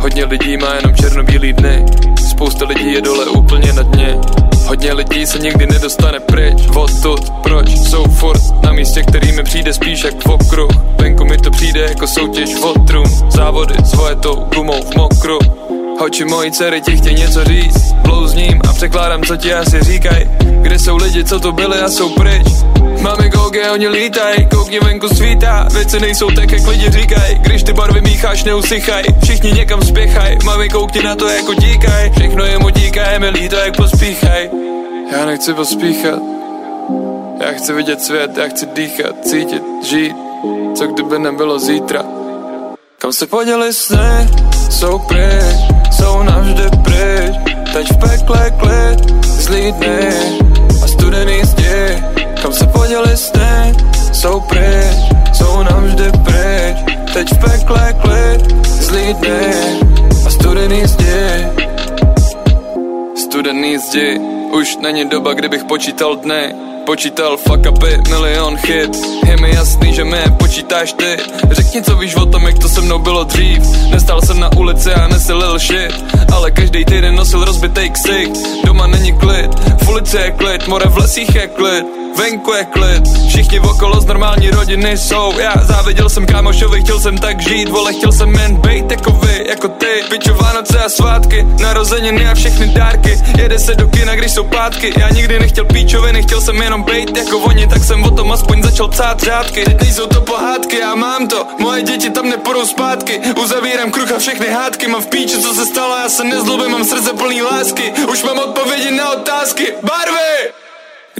Hodně 0.00 0.24
lidí 0.24 0.56
má 0.56 0.74
jenom 0.74 0.94
černobílý 0.94 1.52
dny 1.52 1.86
Spousta 2.30 2.64
lidí 2.66 2.92
je 2.92 3.00
dole 3.00 3.26
úplně 3.26 3.72
na 3.72 3.82
dně 3.82 4.16
Hodně 4.66 4.92
lidí 4.92 5.26
se 5.26 5.38
nikdy 5.38 5.66
nedostane 5.66 6.20
pryč. 6.20 6.66
Odtud, 6.76 7.30
proč 7.42 7.68
jsou 7.70 8.04
furt 8.04 8.64
na 8.64 8.72
místě, 8.72 9.02
který 9.02 9.32
mi 9.32 9.42
přijde 9.42 9.72
spíš 9.72 10.04
jak 10.04 10.24
v 10.24 10.30
okruh? 10.30 10.70
Venku 11.00 11.24
mi 11.24 11.38
to 11.38 11.50
přijde 11.50 11.80
jako 11.80 12.06
soutěž 12.06 12.54
o 12.62 12.74
Závody 13.30 13.74
s 13.84 13.94
vojetou 13.94 14.34
gumou 14.54 14.82
v 14.82 14.96
mokru 14.96 15.38
Hoči 16.00 16.24
mojí 16.24 16.52
dcery 16.52 16.80
ti 16.80 16.96
chtějí 16.96 17.14
něco 17.14 17.44
říct. 17.44 17.92
Blouzním 17.92 18.60
a 18.68 18.72
překládám, 18.72 19.22
co 19.22 19.36
ti 19.36 19.54
asi 19.54 19.80
říkaj 19.80 20.30
Kde 20.62 20.78
jsou 20.78 20.96
lidi, 20.96 21.24
co 21.24 21.40
tu 21.40 21.52
byli 21.52 21.78
a 21.78 21.88
jsou 21.88 22.08
pryč? 22.08 22.46
Máme 23.00 23.28
goge, 23.28 23.70
oni 23.70 23.88
lítaj, 23.88 24.48
koukni 24.54 24.80
venku 24.80 25.08
svítá. 25.08 25.68
Věci 25.72 26.00
nejsou 26.00 26.30
tak, 26.30 26.52
jak 26.52 26.66
lidi 26.66 26.90
říkaj 26.90 27.38
Když 27.40 27.62
ty 27.62 27.72
barvy 27.72 28.00
mícháš, 28.00 28.44
neusychaj. 28.44 29.02
Všichni 29.22 29.52
někam 29.52 29.82
spěchaj, 29.82 30.38
mami 30.44 30.68
koukni 30.68 31.02
na 31.02 31.16
to 31.16 31.28
jako 31.28 31.54
díkaj 31.54 32.10
Všechno 32.10 32.44
je 32.44 32.58
mu 32.58 32.70
díká, 32.70 33.10
je 33.10 33.18
mi 33.18 33.28
líto, 33.28 33.56
jak 33.56 33.76
pospíchaj. 33.76 34.50
Já 35.12 35.26
nechci 35.26 35.54
pospíchat. 35.54 36.18
Já 37.40 37.52
chci 37.52 37.72
vidět 37.72 38.02
svět, 38.02 38.36
já 38.36 38.48
chci 38.48 38.66
dýchat, 38.66 39.14
cítit, 39.24 39.62
žít. 39.90 40.16
Co 40.74 40.86
kdyby 40.86 41.18
nebylo 41.18 41.58
zítra? 41.58 42.04
Kam 42.98 43.12
se 43.12 43.26
poděli 43.26 43.74
sny, 43.74 44.28
jsou 44.70 44.98
pryč, 44.98 45.56
jsou 45.90 46.22
navždy 46.22 46.62
pryč. 46.84 47.36
Teď 47.72 47.86
v 47.92 47.96
pekle 47.98 48.50
klid, 48.50 49.10
zlý 49.22 49.72
dny. 49.72 50.08
A 50.84 50.86
studený 50.86 51.44
zdi, 51.44 52.02
kam 52.42 52.52
se 52.52 52.66
poděli 52.66 53.16
sny, 53.16 53.74
jsou 54.12 54.40
pryč, 54.40 54.96
jsou 55.32 55.62
navždy 55.62 56.10
pryč, 56.24 56.76
teď 57.12 57.28
v 57.32 57.38
pekle 57.38 57.94
klid, 58.02 58.66
zlý 58.66 59.14
dny. 59.14 59.54
A 60.26 60.30
studený 60.30 60.86
zdi, 60.86 61.46
studený 63.16 63.78
zdi, 63.78 64.20
už 64.52 64.76
není 64.76 65.04
doba, 65.04 65.34
kdybych 65.34 65.64
počítal 65.64 66.16
dny, 66.16 66.54
počítal 66.90 67.36
fuck 67.36 67.62
upy, 67.70 68.02
milion 68.10 68.56
chyb 68.56 68.90
Je 69.26 69.36
mi 69.36 69.54
jasný, 69.54 69.94
že 69.94 70.04
mě 70.04 70.24
počítáš 70.38 70.92
ty. 70.92 71.16
Řekni, 71.50 71.82
co 71.82 71.96
víš 71.96 72.14
o 72.14 72.26
tom, 72.26 72.42
jak 72.46 72.58
to 72.58 72.68
se 72.68 72.80
mnou 72.80 72.98
bylo 72.98 73.24
dřív. 73.24 73.62
Nestal 73.90 74.22
jsem 74.22 74.40
na 74.40 74.50
ulici 74.56 74.92
a 74.92 75.08
nesilil 75.08 75.58
shit 75.58 75.94
Ale 76.32 76.50
každý 76.50 76.84
týden 76.84 77.14
nosil 77.14 77.44
rozbitej 77.44 77.90
ksik 77.90 78.30
Doma 78.66 78.86
není 78.86 79.12
klid, 79.12 79.50
v 79.84 79.88
ulici 79.88 80.16
je 80.16 80.30
klid 80.30 80.68
More 80.68 80.86
v 80.88 80.96
lesích 80.96 81.34
je 81.34 81.46
klid 81.46 81.99
venku 82.20 82.52
je 82.52 82.64
klid. 82.64 83.04
Všichni 83.28 83.60
okolo 83.60 84.00
z 84.00 84.06
normální 84.06 84.50
rodiny 84.50 84.98
jsou. 84.98 85.38
Já 85.38 85.54
záviděl 85.62 86.08
jsem 86.08 86.26
kámošovi, 86.26 86.80
chtěl 86.80 87.00
jsem 87.00 87.18
tak 87.18 87.40
žít 87.40 87.68
Vole, 87.68 87.92
chtěl 87.92 88.12
jsem 88.12 88.34
jen 88.34 88.56
bejt 88.56 88.90
jako 88.90 89.10
vy, 89.10 89.44
jako 89.48 89.68
ty. 89.68 90.04
Piču 90.10 90.34
Vánoce 90.34 90.78
a 90.78 90.88
svátky, 90.88 91.46
narozeniny 91.60 92.28
a 92.28 92.34
všechny 92.34 92.66
dárky. 92.68 93.18
Jede 93.38 93.58
se 93.58 93.74
do 93.74 93.86
kina, 93.88 94.14
když 94.14 94.32
jsou 94.32 94.44
pátky. 94.44 94.92
Já 94.98 95.08
nikdy 95.10 95.38
nechtěl 95.38 95.64
píčoviny, 95.64 96.22
chtěl 96.22 96.40
jsem 96.40 96.56
jenom 96.56 96.82
bejt 96.82 97.16
jako 97.16 97.38
oni. 97.38 97.66
Tak 97.66 97.84
jsem 97.84 98.04
o 98.04 98.10
tom 98.10 98.32
aspoň 98.32 98.62
začal 98.62 98.88
psát 98.88 99.20
řádky. 99.22 99.64
Teď 99.64 99.80
nejsou 99.80 100.06
to 100.06 100.20
pohádky, 100.20 100.78
já 100.78 100.94
mám 100.94 101.28
to. 101.28 101.46
Moje 101.58 101.82
děti 101.82 102.10
tam 102.10 102.28
nepůjdou 102.28 102.66
zpátky. 102.66 103.20
Uzavírám 103.42 103.90
kruh 103.90 104.12
a 104.12 104.18
všechny 104.18 104.46
hádky 104.48 104.88
Mám 104.88 105.02
v 105.02 105.06
píči, 105.06 105.42
co 105.42 105.54
se 105.54 105.66
stalo, 105.66 105.96
já 105.96 106.08
se 106.08 106.24
nezlobím 106.24 106.70
Mám 106.70 106.84
srdce 106.84 107.12
plný 107.12 107.42
lásky. 107.42 107.92
Už 108.12 108.22
mám 108.22 108.38
odpovědi 108.38 108.90
na 108.90 109.12
otázky. 109.12 109.66
Barvy! 109.82 110.59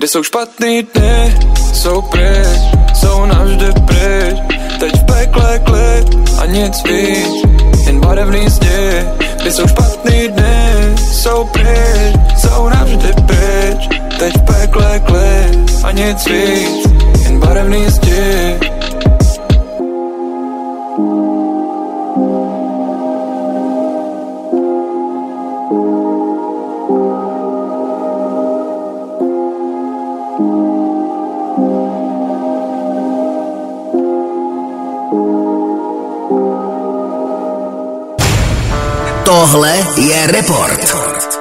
Kde 0.01 0.09
jsou 0.09 0.23
špatný 0.23 0.83
dny, 0.83 1.39
jsou 1.75 2.03
pryč, 2.03 2.61
jsou 2.95 3.27
navždy 3.27 3.67
pryč. 3.87 4.39
Teď 4.81 4.93
v 4.95 5.05
pekle 5.05 5.59
klid 5.59 6.39
a 6.39 6.47
nic 6.47 6.83
víc, 6.83 7.45
jen 7.87 8.01
barevný 8.01 8.49
zdi. 8.49 9.05
Kde 9.41 9.53
jsou 9.53 9.67
špatný 9.67 10.29
dny, 10.29 10.95
jsou 11.13 11.45
pryč, 11.45 12.17
jsou 12.37 12.69
navždy 12.69 13.09
pryč. 13.27 13.89
Teď 14.19 14.37
v 14.37 14.43
pekle 14.45 15.01
klid 15.01 15.85
a 15.85 15.93
nic 15.93 16.27
víc, 16.27 16.87
jen 17.25 17.41
barevný 17.41 17.85
zdi 17.89 18.59
Tohle 39.51 39.79
je 39.97 40.27
Report. 40.27 41.40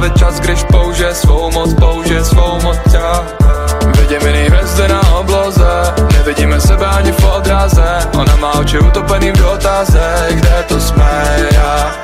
Zastavit 0.00 0.18
čas, 0.18 0.40
když 0.40 0.64
použije 0.64 1.14
svou 1.14 1.50
moc, 1.50 1.74
použije 1.74 2.24
svou 2.24 2.60
moc. 2.62 2.78
Já 2.92 3.24
vidím 3.98 4.26
jiný 4.26 4.48
hvězdy 4.48 4.88
na 4.88 5.00
obloze, 5.18 5.94
nevidíme 6.12 6.60
sebe 6.60 6.86
ani 6.86 7.12
v 7.12 7.24
odraze. 7.24 8.08
Ona 8.18 8.36
má 8.36 8.52
oči 8.54 8.78
utopený 8.78 9.30
v 9.30 9.36
dotaze, 9.36 10.26
kde 10.30 10.64
to 10.68 10.80
jsme 10.80 11.36
já. 11.52 11.96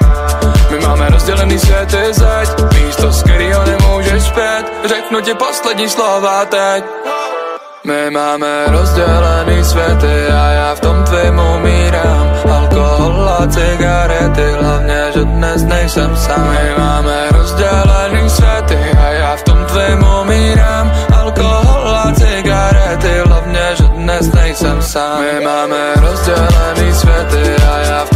My 0.71 0.79
máme 0.79 1.11
rozdělený 1.11 1.59
světy 1.59 1.99
zeď 2.13 2.49
Místo, 2.75 3.13
z 3.13 3.23
kterýho 3.23 3.65
nemůžeš 3.65 4.23
zpět 4.23 4.65
Řeknu 4.85 5.21
ti 5.21 5.35
poslední 5.35 5.89
slova 5.89 6.45
teď 6.45 6.85
my 7.85 8.11
máme 8.11 8.65
rozdělený 8.67 9.65
světy 9.65 10.27
a 10.27 10.51
já 10.51 10.75
v 10.75 10.81
tom 10.81 11.05
tvým 11.05 11.39
umírám 11.39 12.35
Alkohol 12.53 12.96
cigarety, 13.49 14.53
hlavně, 14.61 15.13
že 15.15 15.25
dnes 15.25 15.63
nejsem 15.63 16.17
sám 16.17 16.51
My 16.51 16.75
máme 16.79 17.27
rozdělený 17.31 18.31
světy 18.31 18.79
a 18.99 19.11
já 19.11 19.37
v 19.37 19.43
tom 19.43 19.65
tvým 19.65 20.07
umírám. 20.23 20.93
Alkohol 21.17 21.97
a 21.97 22.13
cigarety, 22.13 23.19
hlavně, 23.27 23.67
že 23.77 23.85
dnes 23.85 24.33
nejsem 24.33 24.83
sám 24.83 25.21
My 25.21 25.45
máme 25.45 25.95
rozdělený 25.95 26.95
světy 26.95 27.63
a 27.73 27.79
já 27.79 28.05
v 28.05 28.16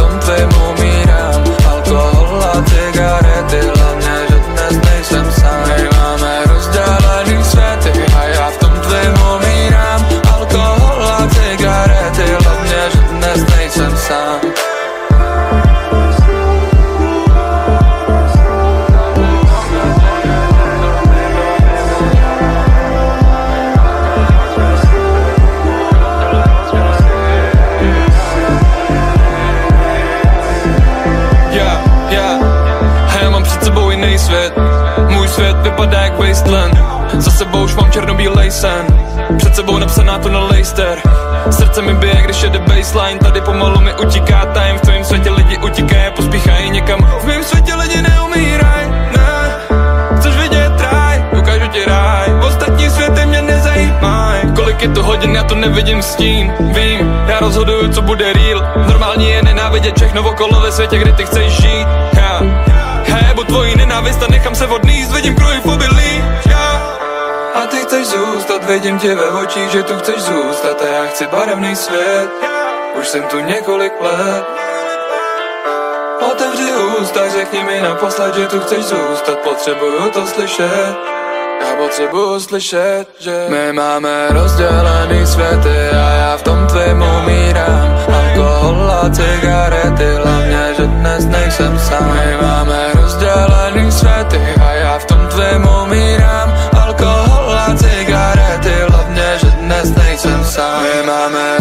hodin, 55.21 55.35
já 55.35 55.43
to 55.43 55.55
nevidím 55.55 56.01
stín 56.01 56.53
Vím, 56.59 57.23
já 57.27 57.39
rozhoduju, 57.39 57.93
co 57.93 58.01
bude 58.01 58.33
real. 58.33 58.63
Normální 58.87 59.29
je 59.29 59.43
nenávidět 59.43 59.95
všechno 59.95 60.29
okolo 60.29 60.61
ve 60.61 60.71
světě, 60.71 60.97
kde 60.97 61.13
ty 61.13 61.25
chceš 61.25 61.53
žít. 61.53 61.87
Já, 62.13 62.41
já 63.07 63.27
jebu 63.27 63.43
tvojí 63.43 63.75
nenávist 63.75 64.23
a 64.23 64.27
nechám 64.27 64.55
se 64.55 64.67
odníst 64.67 65.11
Vidím 65.11 65.35
kruhy 65.35 65.59
v 65.59 65.65
obilí, 65.65 66.23
já 66.49 66.81
a 67.55 67.67
ty 67.67 67.77
chceš 67.77 68.07
zůstat, 68.07 68.63
vidím 68.63 68.99
tě 68.99 69.15
ve 69.15 69.29
očích, 69.29 69.71
že 69.71 69.83
tu 69.83 69.97
chceš 69.97 70.15
zůstat 70.15 70.81
A 70.81 70.85
já 70.85 71.05
chci 71.05 71.27
barevný 71.27 71.75
svět, 71.75 72.29
už 72.99 73.07
jsem 73.07 73.23
tu 73.23 73.39
několik 73.39 73.93
let. 74.01 74.45
Otevři 76.31 76.71
ústa, 77.01 77.29
řekni 77.29 77.63
mi 77.63 77.81
naposled, 77.81 78.35
že 78.35 78.47
tu 78.47 78.59
chceš 78.59 78.85
zůstat 78.85 79.39
Potřebuju 79.39 80.09
to 80.09 80.27
slyšet 80.27 81.20
já 81.61 81.75
potřebuju 81.75 82.39
slyšet, 82.39 83.05
že 83.19 83.45
My 83.49 83.73
máme 83.73 84.27
rozdělený 84.29 85.25
světy 85.25 85.89
a 85.89 86.09
já 86.13 86.37
v 86.37 86.43
tom 86.43 86.67
tvým 86.67 87.01
umírám. 87.01 87.99
Alkohol 88.13 88.91
a 88.91 89.09
cigarety, 89.09 90.15
hlavně, 90.23 90.73
že 90.77 90.85
dnes 90.87 91.25
nejsem 91.25 91.79
sám. 91.79 92.13
My 92.13 92.37
máme 92.41 92.91
rozdělený 92.93 93.91
světy 93.91 94.41
a 94.61 94.71
já 94.71 94.99
v 94.99 95.05
tom 95.05 95.27
tvým 95.27 95.67
umírám. 95.83 96.53
Alkohol 96.81 97.53
a 97.53 97.75
cigarety, 97.77 98.73
hlavně, 98.89 99.37
že 99.41 99.47
dnes 99.47 99.95
nejsem 99.95 100.45
sám. 100.45 100.83
My 100.83 101.07
máme 101.07 101.57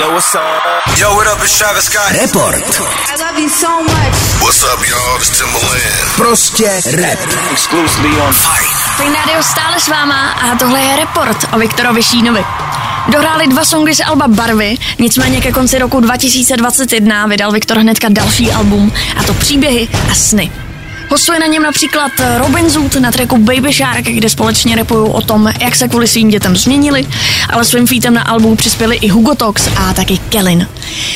Yo, 0.00 0.10
what's 0.12 0.34
up? 0.34 0.42
Yo, 0.98 1.14
what 1.14 1.26
up, 1.28 1.38
it's 1.44 1.56
Travis 1.58 1.84
Scott. 1.84 2.10
Report. 2.20 2.56
I 2.56 3.14
love 3.16 3.38
you 3.38 3.48
so 3.48 3.82
much. 3.82 4.14
What's 4.42 4.64
up, 4.64 4.80
y'all? 4.90 5.16
It's 5.18 5.30
Timbaland. 5.38 6.16
Prostě 6.16 6.80
rap. 6.96 7.18
Exclusively 7.52 8.20
on 8.20 8.32
Fight. 8.32 8.74
Fajn 8.96 9.14
Radio 9.14 9.42
stále 9.42 9.80
s 9.80 9.88
váma 9.88 10.30
a 10.30 10.56
tohle 10.58 10.80
je 10.80 10.96
report 10.96 11.46
o 11.52 11.58
Viktorovi 11.58 12.02
Šínovi. 12.02 12.44
Dohráli 13.08 13.46
dva 13.46 13.64
songy 13.64 13.94
z 13.94 14.00
Alba 14.00 14.28
Barvy, 14.28 14.76
nicméně 14.98 15.40
ke 15.40 15.52
konci 15.52 15.78
roku 15.78 16.00
2021 16.00 17.26
vydal 17.26 17.52
Viktor 17.52 17.78
hnedka 17.78 18.08
další 18.10 18.52
album, 18.52 18.92
a 19.16 19.22
to 19.22 19.34
Příběhy 19.34 19.88
a 20.10 20.14
sny. 20.14 20.52
Hostuje 21.10 21.38
na 21.38 21.46
něm 21.46 21.62
například 21.62 22.12
Robin 22.38 22.70
Zoot 22.70 22.96
na 22.96 23.12
tracku 23.12 23.38
Baby 23.38 23.72
Shark, 23.72 24.04
kde 24.04 24.28
společně 24.28 24.76
repují 24.76 25.10
o 25.10 25.20
tom, 25.20 25.52
jak 25.60 25.74
se 25.74 25.88
kvůli 25.88 26.08
svým 26.08 26.28
dětem 26.28 26.56
změnili, 26.56 27.06
ale 27.50 27.64
svým 27.64 27.86
featem 27.86 28.14
na 28.14 28.22
albu 28.22 28.56
přispěli 28.56 28.96
i 28.96 29.08
Hugo 29.08 29.34
Tox 29.34 29.68
a 29.76 29.94
taky 29.94 30.18
Kellen. 30.18 30.68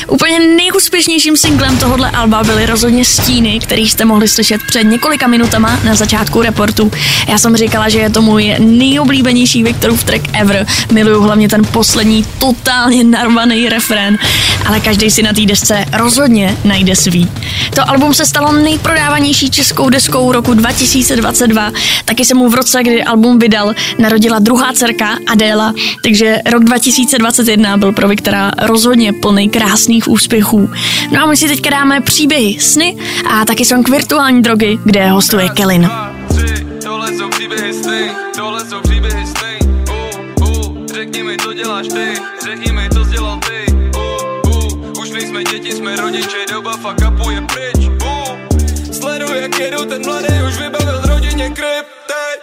Úplně 0.07 0.39
nejúspěšnějším 0.39 1.37
singlem 1.37 1.77
tohohle 1.77 2.11
alba 2.11 2.43
byly 2.43 2.65
rozhodně 2.65 3.05
Stíny, 3.05 3.59
který 3.59 3.89
jste 3.89 4.05
mohli 4.05 4.27
slyšet 4.27 4.61
před 4.67 4.83
několika 4.83 5.27
minutama 5.27 5.79
na 5.83 5.95
začátku 5.95 6.41
reportu. 6.41 6.91
Já 7.27 7.37
jsem 7.37 7.55
říkala, 7.57 7.89
že 7.89 7.99
je 7.99 8.09
to 8.09 8.21
můj 8.21 8.55
nejoblíbenější 8.59 9.63
Viktorův 9.63 10.03
track 10.03 10.23
ever. 10.33 10.65
Miluju 10.91 11.21
hlavně 11.21 11.49
ten 11.49 11.65
poslední 11.65 12.25
totálně 12.39 13.03
narvaný 13.03 13.69
refrén, 13.69 14.17
ale 14.65 14.79
každý 14.79 15.11
si 15.11 15.23
na 15.23 15.33
té 15.33 15.41
desce 15.41 15.85
rozhodně 15.93 16.57
najde 16.63 16.95
svý. 16.95 17.31
To 17.75 17.89
album 17.89 18.13
se 18.13 18.25
stalo 18.25 18.51
nejprodávanější 18.51 19.49
českou 19.49 19.88
deskou 19.89 20.31
roku 20.31 20.53
2022. 20.53 21.71
Taky 22.05 22.25
se 22.25 22.33
mu 22.33 22.49
v 22.49 22.55
roce, 22.55 22.83
kdy 22.83 23.03
album 23.03 23.39
vydal, 23.39 23.73
narodila 23.99 24.39
druhá 24.39 24.73
dcerka 24.73 25.17
Adéla, 25.27 25.73
takže 26.03 26.37
rok 26.51 26.63
2021 26.63 27.77
byl 27.77 27.91
pro 27.91 28.07
Viktora 28.07 28.51
rozhodně 28.61 29.13
plný 29.13 29.49
krásných 29.49 30.07
úspěchů. 30.07 30.69
No 31.11 31.23
a 31.23 31.25
my 31.25 31.37
si 31.37 31.47
teďka 31.47 31.69
dáme 31.69 32.01
příběhy, 32.01 32.59
sny 32.59 32.97
a 33.29 33.45
taky 33.45 33.65
song 33.65 33.89
virtuální 33.89 34.41
drogy, 34.41 34.79
kde 34.85 35.09
hostuje 35.09 35.49
Kelin. 35.49 35.81
Uh, 35.81 35.91
uh, 35.91 36.19
děti, 45.51 45.71
jsme 45.71 45.95
rodiče, 45.95 46.45
doba 46.51 46.77
fuck 46.77 47.07
upu 47.07 47.29
je 47.29 47.41
pryč. 47.41 47.88
Uh, 49.29 49.35
sleduj, 49.35 49.41
jak 49.41 49.59
jedu 49.59 49.85
ten 49.85 50.05
mladý, 50.05 50.27
už 50.47 50.57
vybavil 50.57 51.01
rodině 51.01 51.49
kryp, 51.49 51.85
teď. 52.07 52.39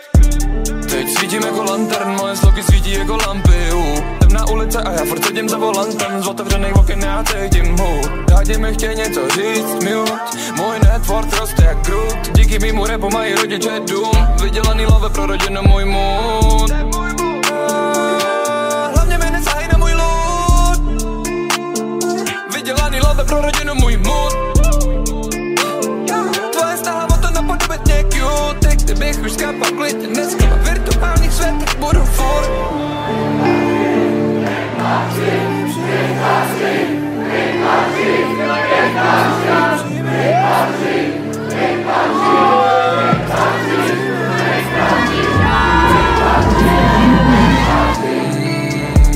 Teď 0.90 1.18
svítím 1.18 1.42
jako 1.42 1.62
lantern, 1.62 2.16
moje 2.16 2.36
sloky 2.36 2.62
svítí 2.62 2.92
jako 2.92 3.18
lampy 3.26 3.72
uh. 3.74 4.18
Temná 4.18 4.48
ulice 4.48 4.82
a 4.82 4.92
já 4.92 5.04
furt 5.04 5.24
sedím 5.24 5.48
za 5.48 5.58
volantem. 5.58 6.22
Z 6.22 6.26
otevřených 6.26 6.76
oken 6.76 7.00
já 7.00 7.24
cítím 7.24 7.78
hud 7.78 8.10
Rádi 8.28 8.58
mi 8.58 8.74
chtějí 8.74 8.96
něco 8.96 9.28
říct, 9.28 9.84
mute. 9.84 10.12
Můj 10.56 10.78
network 10.78 11.40
roste 11.40 11.64
jak 11.64 11.86
krut 11.86 12.16
Díky 12.34 12.58
mýmu 12.58 12.86
repu 12.86 13.10
mají 13.10 13.34
rodiče 13.34 13.80
dům. 13.90 14.28
Vydělaný 14.42 14.86
love 14.86 15.08
pro 15.08 15.26
rodinu 15.26 15.62
můj 15.62 15.84
mood. 15.84 16.70
Nesahy 19.32 19.68
na 19.72 19.78
můj 19.78 19.92
love 23.00 23.24
pro 23.24 23.40
rodinu 23.40 23.74
můj 23.74 23.96
mood 23.96 24.55
Kdybych 28.96 29.24
už 29.24 29.32
skápal 29.32 29.70
klidně 29.76 30.06
dneska 30.06 30.44
v 30.44 30.68
virtuálních 30.68 31.32
světech 31.32 31.78
budu 31.78 32.00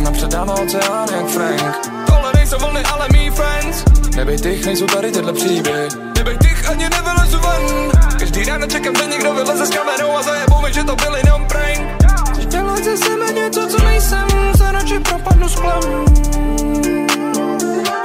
Napředáme 0.03 0.53
oceán 0.53 1.09
jak 1.17 1.27
Frank. 1.27 1.87
Tohle 2.07 2.33
nejsou 2.35 2.59
vlny, 2.59 2.83
ale 2.83 3.09
friends. 3.31 3.85
Nebej 4.17 4.39
těch, 4.39 4.67
nejsou 4.67 4.87
tady 4.87 5.13
tyhle 5.13 5.33
příběhy. 5.33 5.89
Nebej 6.17 6.39
těch, 6.39 6.71
ani 6.71 6.89
ven 6.89 7.20
Každý 8.41 8.53
ráno 8.53 8.67
čekám, 8.67 8.97
že 8.97 9.07
někdo 9.07 9.35
vyleze 9.35 9.67
s 9.67 9.71
kamerou 9.71 10.17
A 10.17 10.23
zajebou 10.23 10.61
mi, 10.63 10.73
že 10.73 10.85
to 10.85 10.97
byl 10.97 11.17
jenom 11.17 11.47
prank. 11.47 12.03
Chceš 12.33 12.47
dělat 12.47 12.85
ze 12.85 12.97
sebe 12.97 13.33
něco, 13.33 13.67
co 13.67 13.85
nejsem 13.85 14.29
Se 14.57 14.73
radši 14.73 14.99
propadnu 14.99 15.49
sklem 15.49 16.05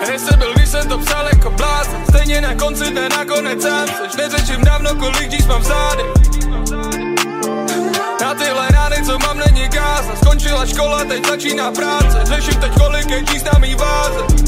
Nejsem 0.08 0.40
byl, 0.40 0.54
když 0.54 0.70
jsem 0.70 0.88
to 0.88 0.98
psal 0.98 1.26
jako 1.34 1.50
blázen 1.50 2.02
Stejně 2.10 2.42
na 2.42 2.56
konci 2.56 2.92
dne 2.92 3.10
nakonec 3.10 3.62
sám. 3.62 3.88
Seš 3.88 4.16
neřeším 4.18 4.64
dávno, 4.64 4.96
kolik 4.96 5.30
díž 5.30 5.46
mám 5.46 5.62
v 5.62 5.66
zádech 5.66 6.06
na 8.22 8.34
tyhle 8.34 8.68
rány, 8.70 8.96
co 9.06 9.20
mám, 9.20 9.38
není 9.38 9.70
káza 9.70 10.16
Skončila 10.16 10.66
škola, 10.66 11.04
teď 11.06 11.28
začíná 11.28 11.72
práce. 11.72 12.20
Řeším 12.24 12.60
teď, 12.62 12.72
kolik 12.80 13.10
je 13.10 13.24
číst 13.24 13.46
na 13.54 13.60
mý 13.60 13.76
váze 13.76 14.46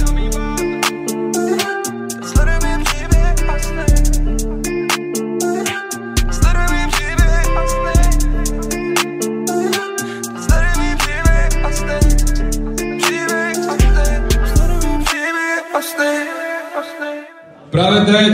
Právě 17.77 18.01
teď 18.01 18.33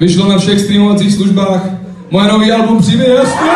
vyšlo 0.00 0.28
na 0.28 0.38
všech 0.38 0.60
streamovacích 0.60 1.14
službách 1.14 1.60
moje 2.10 2.28
nový 2.28 2.52
album 2.52 2.78
Příběh 2.78 3.08
jasný. 3.08 3.48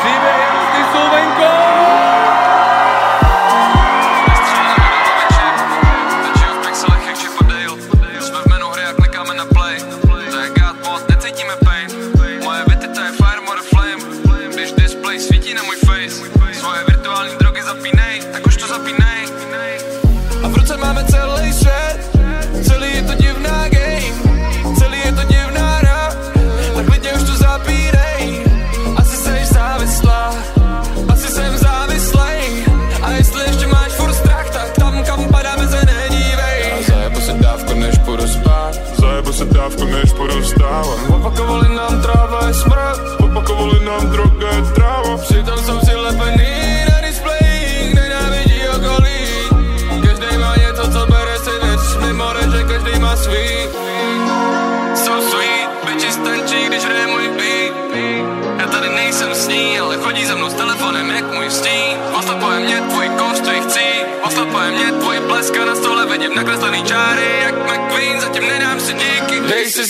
Příběh 0.00 0.36
jasný 0.40 0.84
jsou 0.92 1.10
venku! 1.16 1.64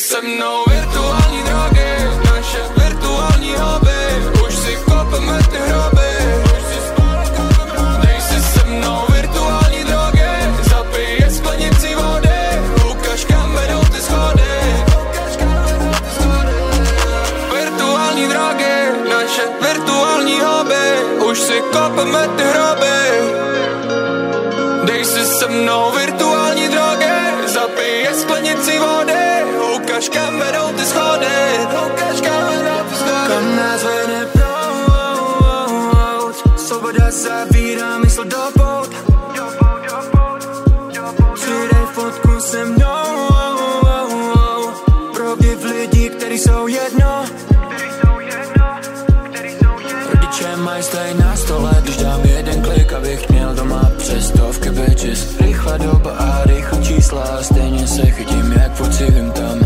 Se 0.05 0.21
mnou 0.21 0.64
virtuální 0.71 1.43
drogy 1.43 1.93
Naše 2.25 2.59
virtuální 2.77 3.55
hobby. 3.59 4.03
Už 4.47 4.55
si 4.57 4.77
kopeme 4.77 5.38
ty 5.51 5.57
hroby 5.57 6.12
Dej 8.03 8.21
si 8.21 8.43
se 8.43 8.64
mnou 8.64 9.07
virtuální 9.14 9.85
drogy 9.85 10.33
Zapij 10.71 11.17
je 11.21 11.31
sklenici 11.31 11.95
vody. 11.95 12.45
Ukaž 12.90 13.25
kam 13.25 13.55
vedou 13.55 13.81
ty 13.85 14.01
schody? 14.01 14.85
Virtuální 17.55 18.29
drogy 18.29 18.77
Naše 19.11 19.43
virtuální 19.61 20.40
hobby. 20.40 20.87
Už 21.31 21.38
si 21.38 21.62
kopeme 21.73 22.29
ty 22.37 22.43
hroby. 22.43 22.99
Dej 24.85 25.05
si 25.05 25.25
se 25.25 25.47
mnou 25.49 25.93
zavírá 37.24 37.98
mysl 37.98 38.24
do 38.24 38.44
pout 38.54 38.90
Přidej 41.34 41.87
fotku 41.92 42.40
se 42.40 42.64
mnou 42.64 43.04
Progiv 45.14 45.64
lidi, 45.64 46.10
kteří 46.10 46.38
jsou 46.38 46.66
jedno. 46.66 47.24
Rodiče 50.12 50.56
mají 50.56 50.82
stej 50.82 51.14
na 51.14 51.37
stole, 51.37 51.72
když 51.82 51.96
dám 51.96 52.20
jeden 52.24 52.62
klik, 52.62 52.92
abych 52.92 53.28
měl 53.28 53.54
doma 53.54 53.90
přes 53.98 54.28
stovky 54.28 54.70
bitches. 54.70 55.38
Rychlá 55.40 55.76
doba 55.76 56.10
a 56.10 56.44
rychlá 56.44 56.82
čísla, 56.82 57.42
stejně 57.42 57.87
se 57.87 58.06
chytím, 58.10 58.52
jak 58.52 58.74
furt 58.74 58.94
si 58.94 59.12
tam 59.34 59.63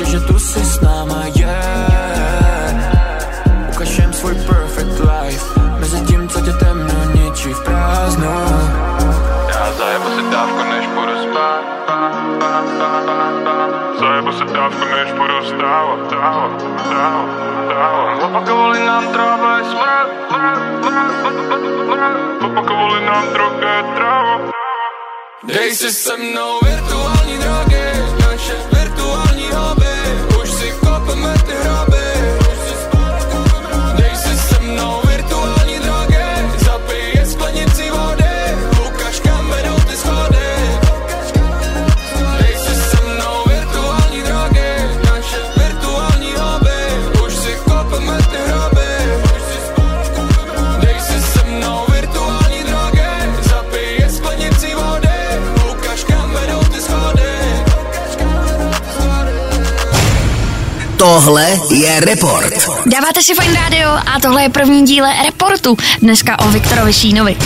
je, 0.00 0.06
že 0.06 0.20
tu 0.26 0.38
si 0.38 0.58
s 0.58 0.80
náma 0.80 1.30
yeah. 1.38 2.74
Ukažem 3.70 4.12
svůj 4.12 4.34
perfect 4.34 4.98
life. 5.00 5.60
Mezi 5.78 6.00
tím, 6.00 6.28
co 6.28 6.40
tě 6.40 6.52
temno 6.52 7.04
ničí 7.14 7.52
v 7.52 7.64
prázdnu 7.64 8.34
Já 9.48 9.72
zajebu 9.72 10.08
si 10.16 10.30
dávku, 10.30 10.62
než 10.70 10.86
půjdu 10.86 11.14
spát. 11.22 11.62
Zajebu 14.00 14.32
si 14.32 14.44
dávku, 14.44 14.84
než 14.84 15.12
půjdu 15.12 15.40
vstávat, 15.42 15.98
vstávat, 16.06 16.62
vstávat, 16.76 17.28
vstávat 17.64 18.22
Opakovali 18.24 18.86
nám 18.86 19.12
tráva 19.12 19.58
je 19.58 19.64
smrt 19.64 20.10
Opakovali 22.46 23.06
nám 23.06 23.24
droga 23.32 23.82
tráva. 23.94 24.50
Dej 25.42 25.74
si 25.74 25.92
se 25.92 26.16
mnou 26.16 26.58
virtuální 26.64 27.38
drogy 27.38 28.03
Naše 29.04 29.34
virtuální 29.34 29.93
je 61.70 62.00
Report. 62.00 62.68
Dáváte 62.86 63.22
si 63.22 63.34
Fine 63.34 63.54
Radio 63.54 63.88
a 63.90 64.20
tohle 64.22 64.42
je 64.42 64.48
první 64.48 64.84
díle 64.84 65.12
Reportu, 65.24 65.76
dneska 66.02 66.38
o 66.38 66.48
Viktorovi 66.48 66.92
Šínovi. 66.92 67.36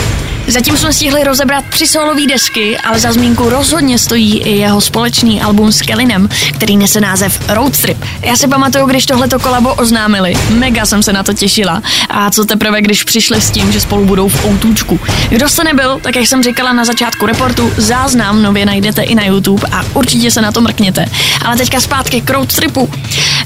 Zatím 0.49 0.77
jsme 0.77 0.93
stihli 0.93 1.25
rozebrat 1.25 1.65
tři 1.69 1.87
solové 1.87 2.27
desky, 2.27 2.79
ale 2.79 2.99
za 2.99 3.13
zmínku 3.13 3.49
rozhodně 3.49 3.99
stojí 3.99 4.39
i 4.39 4.59
jeho 4.59 4.81
společný 4.81 5.43
album 5.43 5.73
s 5.73 5.83
Kellinem, 5.83 6.29
který 6.55 6.77
nese 6.77 7.01
název 7.01 7.49
Road 7.49 7.79
Trip. 7.79 8.05
Já 8.23 8.37
si 8.37 8.49
pamatuju, 8.49 8.87
když 8.87 9.07
tohleto 9.07 9.39
kolabo 9.39 9.75
oznámili, 9.75 10.35
mega 10.51 10.87
jsem 10.87 11.03
se 11.03 11.13
na 11.13 11.23
to 11.23 11.33
těšila. 11.33 11.83
A 12.09 12.31
co 12.31 12.45
teprve, 12.45 12.83
když 12.83 13.05
přišli 13.05 13.41
s 13.41 13.51
tím, 13.51 13.73
že 13.73 13.81
spolu 13.81 14.05
budou 14.05 14.29
v 14.29 14.45
Outůčku. 14.45 15.01
Kdo 15.29 15.49
jste 15.49 15.65
nebyl, 15.65 16.01
tak 16.03 16.17
jak 16.17 16.27
jsem 16.27 16.43
říkala 16.43 16.73
na 16.73 16.85
začátku 16.85 17.27
reportu, 17.27 17.73
záznam 17.77 18.43
nově 18.43 18.67
najdete 18.67 19.03
i 19.03 19.15
na 19.15 19.25
YouTube 19.25 19.69
a 19.73 19.85
určitě 19.95 20.31
se 20.31 20.41
na 20.41 20.53
to 20.53 20.61
mrkněte. 20.61 21.07
Ale 21.45 21.57
teďka 21.57 21.81
zpátky 21.81 22.21
k 22.21 22.31
Road 22.31 22.55
Tripu. 22.55 22.91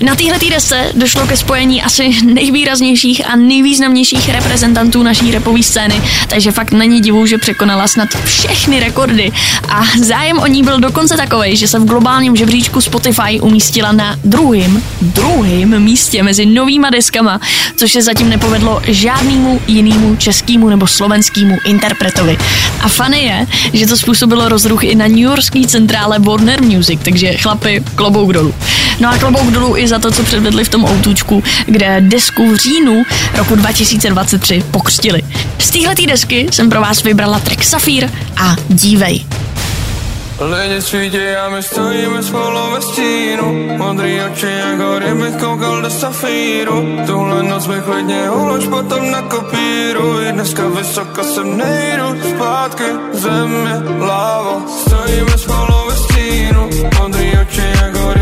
Na 0.03 0.15
téhle 0.15 0.39
desce 0.51 0.93
došlo 0.95 1.27
ke 1.27 1.37
spojení 1.37 1.83
asi 1.83 2.11
nejvýraznějších 2.25 3.27
a 3.27 3.37
nejvýznamnějších 3.37 4.29
reprezentantů 4.29 5.03
naší 5.03 5.31
repové 5.31 5.63
scény, 5.63 6.03
takže 6.29 6.53
fakt 6.53 6.73
není 6.73 6.92
divu, 7.01 7.27
že 7.27 7.39
překonala 7.39 7.89
snad 7.89 8.09
všechny 8.25 8.81
rekordy. 8.81 9.33
A 9.69 9.83
zájem 10.03 10.39
o 10.39 10.47
ní 10.47 10.63
byl 10.63 10.81
dokonce 10.81 11.17
takový, 11.17 11.57
že 11.57 11.69
se 11.69 11.79
v 11.79 11.85
globálním 11.85 12.37
žebříčku 12.37 12.81
Spotify 12.81 13.41
umístila 13.41 13.93
na 13.93 14.17
druhém, 14.25 14.83
druhém 15.01 15.83
místě 15.83 16.23
mezi 16.23 16.47
novýma 16.47 16.91
deskama, 16.91 17.41
což 17.77 17.93
se 17.93 18.03
zatím 18.03 18.29
nepovedlo 18.29 18.83
žádnému 18.87 19.61
jinému 19.67 20.17
českému 20.17 20.69
nebo 20.69 20.87
slovenskému 20.87 21.59
interpretovi. 21.65 22.39
A 22.81 22.89
fany 22.89 23.23
je, 23.23 23.47
že 23.73 23.87
to 23.87 23.97
způsobilo 23.97 24.49
rozruch 24.49 24.85
i 24.85 24.95
na 24.95 25.07
New 25.07 25.19
Yorkský 25.19 25.67
centrále 25.67 26.19
Warner 26.19 26.63
Music, 26.63 27.01
takže 27.03 27.33
chlapi, 27.33 27.83
klobouk 27.95 28.33
dolů. 28.33 28.55
No 29.01 29.09
a 29.09 29.19
klobouk 29.19 29.51
dolů 29.51 29.77
i 29.77 29.89
za 29.89 29.99
to, 29.99 30.11
co 30.11 30.23
předvedli 30.23 30.65
v 30.65 30.69
tom 30.69 30.85
outučku, 30.85 31.43
kde 31.67 32.01
desku 32.01 32.51
v 32.51 32.57
říjnu 32.57 33.03
roku 33.35 33.57
2023 33.57 34.65
pokřtili. 34.71 35.23
Z 35.59 35.71
téhletý 35.71 36.07
desky 36.07 36.47
jsem 36.51 36.71
pro 36.71 36.81
vás 36.81 37.03
vybrala 37.03 37.39
track 37.39 37.65
Safír 37.65 38.11
a 38.37 38.57
Dívej. 38.69 39.25
Lidi 40.41 40.83
svítí 40.83 41.37
a 41.37 41.49
my 41.49 41.63
stojíme 41.63 42.23
spolu 42.23 42.71
ve 42.73 42.83
stínu. 42.83 43.77
Modrý 43.77 44.21
oči 44.21 44.47
jak 44.47 44.81
hory 44.81 45.15
bych 45.15 45.37
koukal 45.41 45.83
do 45.83 45.91
safíru. 45.91 46.99
Tuhle 47.07 47.43
noc 47.43 47.67
bych 47.67 47.83
klidně 47.83 48.31
ulož 48.31 48.65
potom 48.67 49.11
na 49.11 49.23
kopíru. 49.23 50.21
I 50.21 50.33
dneska 50.33 50.69
vysoko 50.69 51.25
sem 51.25 51.57
nejdu 51.57 52.23
zpátky 52.31 52.85
Země, 53.13 53.75
láva 53.99 54.63
Stojíme 54.69 55.39
spolu 55.39 55.87
ve 55.89 55.97
stínu. 55.97 56.71
Modrý 56.99 57.33
oči 57.43 57.63
jak 57.83 57.97
hory 57.97 58.21
bych 58.21 58.22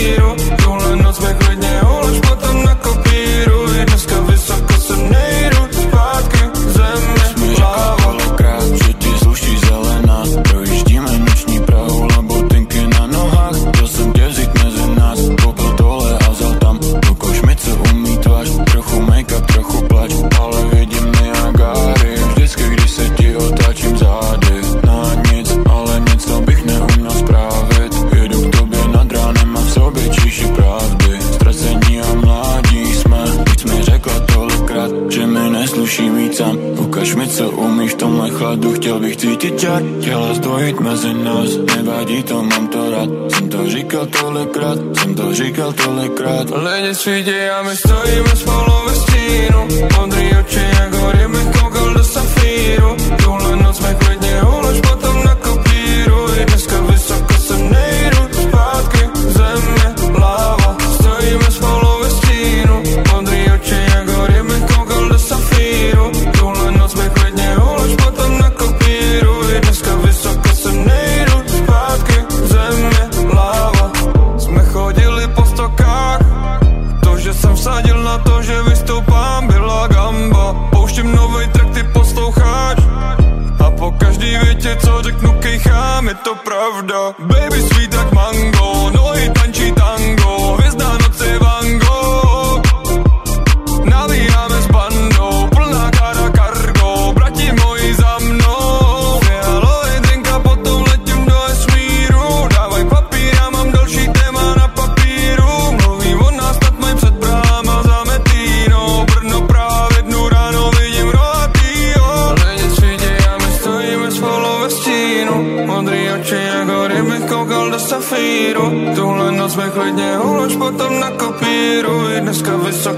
do 0.00 0.10
safíru 0.10 0.36
Tuhle 0.62 0.96
noc 0.96 1.18
bych 1.18 1.36
klidně 1.36 1.80
ulož 1.82 2.20
potom 2.28 2.64
na 2.64 2.74
kopíru. 2.74 3.74
I 3.74 3.84
dneska 3.84 4.20
vysoko 4.20 4.72
sem 4.72 5.10
nejdu 5.10 5.39
nesluší 35.90 36.10
mít 36.10 36.36
sám 36.36 36.58
Ukaž 36.78 37.14
mi, 37.14 37.28
co 37.28 37.50
umíš 37.50 37.92
v 37.92 37.96
tomhle 37.96 38.30
chladu. 38.30 38.72
Chtěl 38.72 39.00
bych 39.00 39.16
cítit 39.16 39.60
čar, 39.60 39.82
chtěla 40.00 40.34
zdvojit 40.34 40.80
mezi 40.80 41.14
nás. 41.14 41.50
Nevadí 41.76 42.22
to, 42.22 42.42
mám 42.42 42.68
to 42.68 42.90
rád. 42.90 43.08
Jsem 43.28 43.48
to 43.48 43.66
říkal 43.66 44.06
tolikrát, 44.06 44.78
jsem 44.98 45.14
to 45.14 45.34
říkal 45.34 45.72
tolikrát. 45.72 46.46
Lidi 46.50 46.94
svítí 46.94 47.40
a 47.58 47.62
my 47.62 47.76
stojíme 47.76 48.36
spolu 48.36 48.72
ve 48.86 48.94
stínu. 48.94 49.88
Modrý 49.98 50.30
oči 50.40 50.64
jak 50.80 50.94
hory 50.94 51.28
bych 51.28 51.60
koukal 51.60 51.94
do 51.94 52.04
safíru. 52.04 52.96
Tuhle 53.24 53.59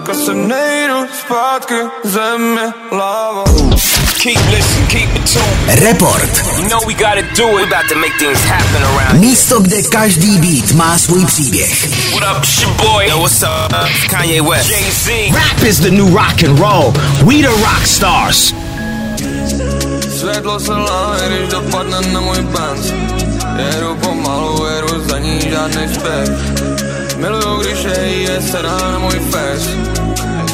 Vysoko 0.02 0.24
se 0.24 0.34
nejdu 0.34 0.94
Zpátky 1.20 1.74
země 2.04 2.72
láva 2.92 3.44
Keep 4.22 4.50
listening, 4.50 4.88
keep 4.88 5.16
it 5.16 5.32
tuned. 5.32 5.80
Report. 5.80 6.42
You 6.58 6.68
know 6.68 6.80
we 6.86 6.94
gotta 6.94 7.22
do 7.36 7.48
it. 7.48 7.54
We 7.54 7.76
about 7.76 7.88
to 7.88 7.96
make 7.96 8.12
things 8.18 8.44
happen 8.44 8.82
around 8.82 9.20
Místo, 9.20 9.60
kde 9.60 9.82
každý 9.82 10.38
beat 10.38 10.72
má 10.72 10.98
svůj 10.98 11.26
příběh. 11.26 11.88
What 12.12 12.36
up, 12.36 12.44
it's 12.44 12.62
your 12.62 12.72
boy? 12.72 13.08
Yo, 13.08 13.18
what's 13.18 13.42
up? 13.42 13.72
It's 13.90 14.06
Kanye 14.10 14.42
West. 14.42 14.70
Jay-Z. 14.70 15.34
Rap 15.34 15.62
is 15.62 15.80
the 15.80 15.90
new 15.90 16.14
rock 16.14 16.42
and 16.48 16.58
roll. 16.58 16.92
We 17.26 17.34
the 17.34 17.48
rock 17.48 17.86
stars. 17.86 18.54
Světlo 20.18 20.60
se 20.60 20.72
láme, 20.72 21.18
když 21.28 21.48
dopadne 21.48 22.00
na 22.12 22.20
můj 22.20 22.40
Benz 22.40 22.92
Jedu 23.56 23.96
pomalu, 23.96 24.66
jedu 24.66 25.08
za 25.08 25.18
ní 25.18 25.40
žádný 25.50 25.94
spěch 25.94 26.62
Miluju, 27.22 27.60
když 27.60 27.84
je 27.84 28.22
je 28.22 28.40
se 28.42 28.62
dá 28.62 28.78
na 28.92 28.98
můj 28.98 29.18
face 29.30 29.70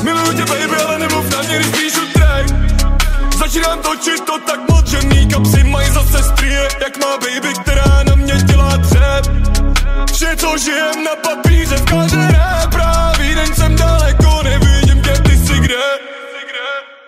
Miluju 0.02 0.32
tě 0.32 0.44
baby, 0.44 0.76
ale 0.86 0.98
nemluv 0.98 1.30
na 1.32 1.42
mě, 1.42 1.56
když 1.56 1.66
píšu 1.66 2.00
track. 2.12 2.46
Začínám 3.38 3.78
točit 3.78 4.20
to 4.26 4.38
tak 4.38 4.60
moc, 4.70 4.86
že 4.86 4.98
mý 5.02 5.28
kapsy 5.28 5.64
mají 5.64 5.90
zase 5.90 6.22
strie 6.22 6.68
Jak 6.80 6.96
má 6.96 7.16
baby, 7.16 7.54
která 7.60 8.02
na 8.02 8.14
mě 8.14 8.34
dělá 8.44 8.76
dřep. 8.76 9.24
Vše, 10.12 10.36
co 10.36 10.58
žijem 10.58 11.04
na 11.04 11.16
papíře, 11.16 11.76
vkáže 11.76 12.16
rap 12.16 12.70
Právý 12.70 13.34
den 13.34 13.54
jsem 13.54 13.76
daleko, 13.76 14.42
nevidím 14.42 15.02
tě, 15.02 15.10
ty 15.10 15.36
jsi 15.36 15.60
kde? 15.60 15.84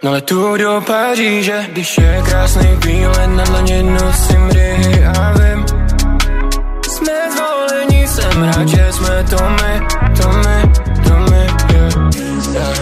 No 0.03 0.11
letu 0.11 0.57
do 0.57 0.83
Paříže, 0.87 1.67
když 1.73 1.99
je 1.99 2.23
krásný 2.25 2.69
výlet 2.87 3.27
Na 3.27 3.45
dlaně 3.45 3.83
nosím 3.83 4.51
ryhy 4.51 5.05
a 5.07 5.33
vím 5.33 5.80
jsem 8.33 8.43
rád, 8.43 8.69
že 8.69 8.87
jsme 8.91 9.25
to 9.31 9.37
my, 9.37 9.87
to 10.23 10.29
my, 10.29 10.73
to 11.05 11.17
my, 11.31 11.47
yeah, 11.73 11.95
yeah. 12.53 12.79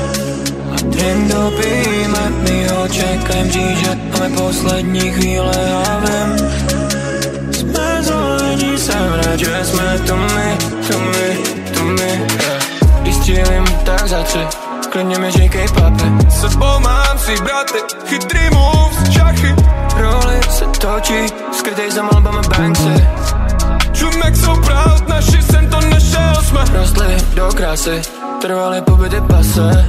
A 0.73 0.77
drink 0.83 1.33
dopijíme, 1.33 2.31
my 2.31 2.69
ho 2.69 2.89
čekajem 2.89 3.51
říže 3.51 3.99
Máme 4.13 4.37
poslední 4.37 5.01
chvíle 5.01 5.53
a 5.87 5.99
vím. 5.99 6.49
Jsme 7.53 8.03
zvolení, 8.03 8.79
jsem 8.79 9.13
rád, 9.13 9.39
že 9.39 9.65
jsme 9.65 9.99
to 9.99 10.17
my, 10.17 10.57
to 10.91 10.99
my, 10.99 11.39
to 11.75 11.85
my, 11.85 12.27
yeah. 12.43 12.63
Když 13.01 13.15
střílím, 13.15 13.65
tak 13.85 14.09
za 14.09 14.23
tři. 14.23 14.47
Klidně 14.91 15.19
mi 15.19 15.31
říkej 15.31 15.69
papi 15.69 16.05
S 16.29 16.41
sebou 16.41 16.81
mám 16.81 17.19
si 17.19 17.43
braty, 17.43 17.79
chytrý 18.07 18.51
moves, 18.51 19.11
šachy. 19.11 19.55
Roli 19.97 20.41
se 20.51 20.65
točí, 20.65 21.27
skrytej 21.53 21.91
za 21.91 22.03
malbama 22.03 22.43
Banksy 22.43 23.28
Čum 24.19 24.25
jak 24.25 24.37
jsou 24.37 24.55
proud, 24.61 25.09
naši 25.09 25.43
sen 25.43 25.71
to 25.71 25.81
našel 25.81 26.43
jsme 26.43 26.65
Rostli 26.73 27.17
do 27.35 27.49
krásy, 27.57 28.03
trvaly 28.41 28.83
pobyty 28.83 29.21
pase. 29.21 29.87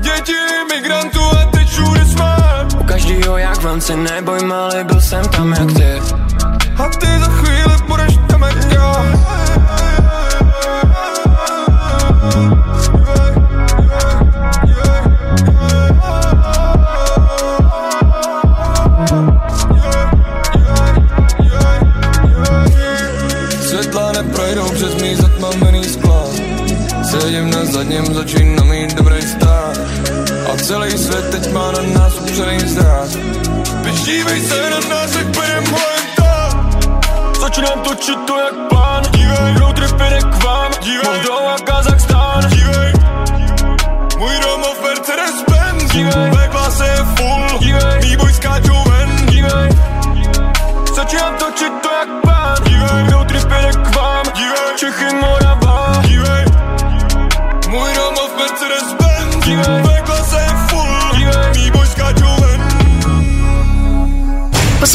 Děti 0.00 0.32
imigrantů 0.62 1.20
a 1.20 1.50
teď 1.50 1.68
všude 1.68 2.04
jsme. 2.04 2.36
U 2.80 2.84
každýho 2.84 3.36
jak 3.36 3.62
vanci, 3.62 3.96
neboj 3.96 4.44
malý, 4.44 4.84
byl 4.84 5.00
jsem 5.00 5.28
tam 5.28 5.52
jak 5.52 5.72
ty. 5.72 6.00
A 6.82 6.88
ty 6.88 7.06
za 7.18 7.28
chvíli 7.28 7.74
budeš 7.88 8.18
tam 8.28 8.42
jak 8.42 8.72
já 8.72 9.04
Začínám 37.96 38.26
točit 38.26 38.26
to 38.26 38.65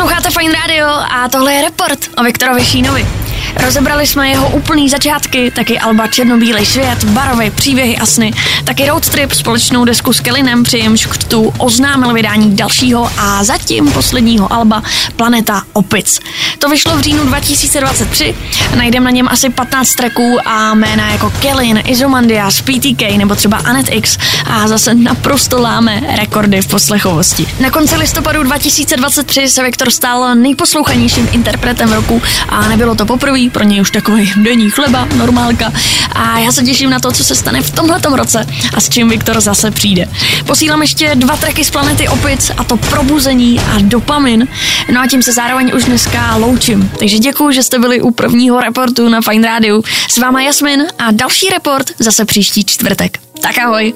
Posloucháte 0.02 0.30
Fine 0.40 0.54
Radio 0.54 0.88
a 0.88 1.30
tohle 1.30 1.54
je 1.54 1.62
report 1.62 2.00
o 2.18 2.24
Viktorovi 2.24 2.66
Šínovi. 2.66 3.21
Rozebrali 3.66 4.08
jsme 4.08 4.30
jeho 4.30 4.50
úplný 4.50 4.90
začátky, 4.90 5.52
taky 5.52 5.80
Alba 5.80 6.08
Černobílej 6.08 6.66
svět, 6.66 7.04
barvy, 7.04 7.50
příběhy 7.50 7.98
a 7.98 8.06
sny, 8.06 8.34
taky 8.64 8.86
road 8.86 9.10
trip, 9.10 9.32
společnou 9.32 9.86
desku 9.86 10.14
s 10.14 10.20
Kelinem, 10.20 10.64
při 10.64 10.78
jemž 10.78 11.06
křtu 11.06 11.54
oznámil 11.58 12.14
vydání 12.14 12.56
dalšího 12.56 13.12
a 13.18 13.44
zatím 13.44 13.92
posledního 13.92 14.54
Alba 14.54 14.84
Planeta 15.16 15.64
Opic. 15.74 16.20
To 16.60 16.70
vyšlo 16.70 16.98
v 16.98 17.02
říjnu 17.02 17.26
2023, 17.26 18.36
najdeme 18.78 19.06
na 19.06 19.12
něm 19.12 19.28
asi 19.32 19.50
15 19.50 19.96
tracků 19.96 20.38
a 20.46 20.74
jména 20.74 21.12
jako 21.12 21.34
Kellin, 21.40 21.82
Izomandias, 21.86 22.62
PTK 22.62 23.18
nebo 23.18 23.36
třeba 23.36 23.58
Anet 23.58 23.88
X 23.92 24.18
a 24.46 24.68
zase 24.68 24.94
naprosto 24.94 25.62
láme 25.62 26.04
rekordy 26.18 26.62
v 26.62 26.68
poslechovosti. 26.68 27.48
Na 27.60 27.70
konci 27.72 27.96
listopadu 27.96 28.44
2023 28.44 29.50
se 29.50 29.64
Viktor 29.64 29.92
stal 29.92 30.36
nejposlouchanějším 30.36 31.30
interpretem 31.32 31.92
roku 31.92 32.22
a 32.50 32.68
nebylo 32.68 32.96
to 32.96 33.06
poprvé, 33.06 33.51
pro 33.52 33.64
něj 33.64 33.82
už 33.82 33.92
takový 33.92 34.34
denní 34.36 34.70
chleba, 34.70 35.08
normálka. 35.16 35.72
A 36.16 36.40
já 36.40 36.52
se 36.52 36.64
těším 36.64 36.90
na 36.90 37.00
to, 37.00 37.12
co 37.12 37.24
se 37.24 37.36
stane 37.36 37.62
v 37.62 37.72
tomhletom 37.72 38.14
roce 38.14 38.46
a 38.74 38.82
s 38.82 38.90
čím 38.90 39.10
Viktor 39.10 39.42
zase 39.42 39.72
přijde. 39.72 40.08
Posílám 40.46 40.82
ještě 40.82 41.12
dva 41.16 41.38
tracky 41.38 41.64
z 41.64 41.72
planety 41.72 42.08
Opic 42.08 42.52
a 42.58 42.64
to 42.64 42.78
probuzení 42.78 43.60
a 43.60 43.78
dopamin. 43.82 44.48
No 44.94 45.02
a 45.02 45.08
tím 45.08 45.24
se 45.24 45.34
zároveň 45.34 45.72
už 45.76 45.84
dneska 45.84 46.36
loučím. 46.36 46.92
Takže 47.00 47.20
děkuji, 47.20 47.52
že 47.52 47.64
jste 47.64 47.80
byli 47.80 48.02
u 48.02 48.12
prvního 48.12 48.62
reportu 48.62 49.10
na 49.10 49.22
Fine 49.22 49.48
Radio. 49.48 49.82
S 50.10 50.18
váma 50.18 50.42
Jasmin 50.42 50.88
a 51.00 51.12
další 51.12 51.50
report 51.50 51.92
zase 52.00 52.26
příští 52.26 52.66
čtvrtek. 52.66 53.18
Tak 53.42 53.58
ahoj. 53.58 53.94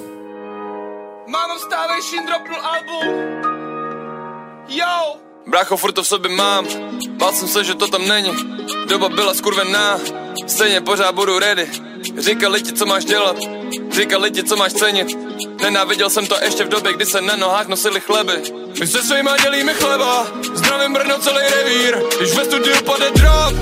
Mámo, 1.28 1.56
vstávej, 1.58 2.02
Shin 2.02 2.26
dropnul 2.26 2.62
album 2.62 3.14
Yo 4.70 5.25
Brácho, 5.48 5.78
furt 5.78 5.92
to 5.92 6.04
v 6.04 6.08
sobě 6.08 6.32
mám. 6.32 6.68
Bál 7.10 7.34
jsem 7.34 7.48
se, 7.48 7.64
že 7.64 7.76
to 7.76 7.88
tam 7.88 8.08
není. 8.08 8.32
Doba 8.88 9.10
byla 9.10 9.34
skurvená. 9.34 10.00
Stejně 10.48 10.82
pořád 10.82 11.16
budu 11.16 11.40
ready 11.40 11.95
Říkali 12.18 12.62
ti, 12.62 12.74
co 12.74 12.86
máš 12.86 13.06
dělat. 13.06 13.38
Říkali 13.92 14.32
ti, 14.32 14.44
co 14.44 14.56
máš 14.56 14.74
cenit. 14.74 15.08
Nenáviděl 15.62 16.10
jsem 16.10 16.28
to 16.28 16.36
ještě 16.44 16.64
v 16.64 16.70
době, 16.70 16.94
kdy 16.94 17.06
se 17.06 17.22
na 17.22 17.36
nohách 17.36 17.68
nosili 17.68 18.00
chleby. 18.00 18.34
My 18.80 18.88
se 18.88 19.04
svýma 19.04 19.38
dělíme 19.38 19.74
chleba. 19.74 20.28
Zdravím 20.54 20.94
Brno 20.94 21.20
celý 21.20 21.42
revír. 21.58 21.98
Když 22.18 22.36
ve 22.36 22.46
studiu 22.46 22.76
pade 22.86 23.12
drop 23.12 23.54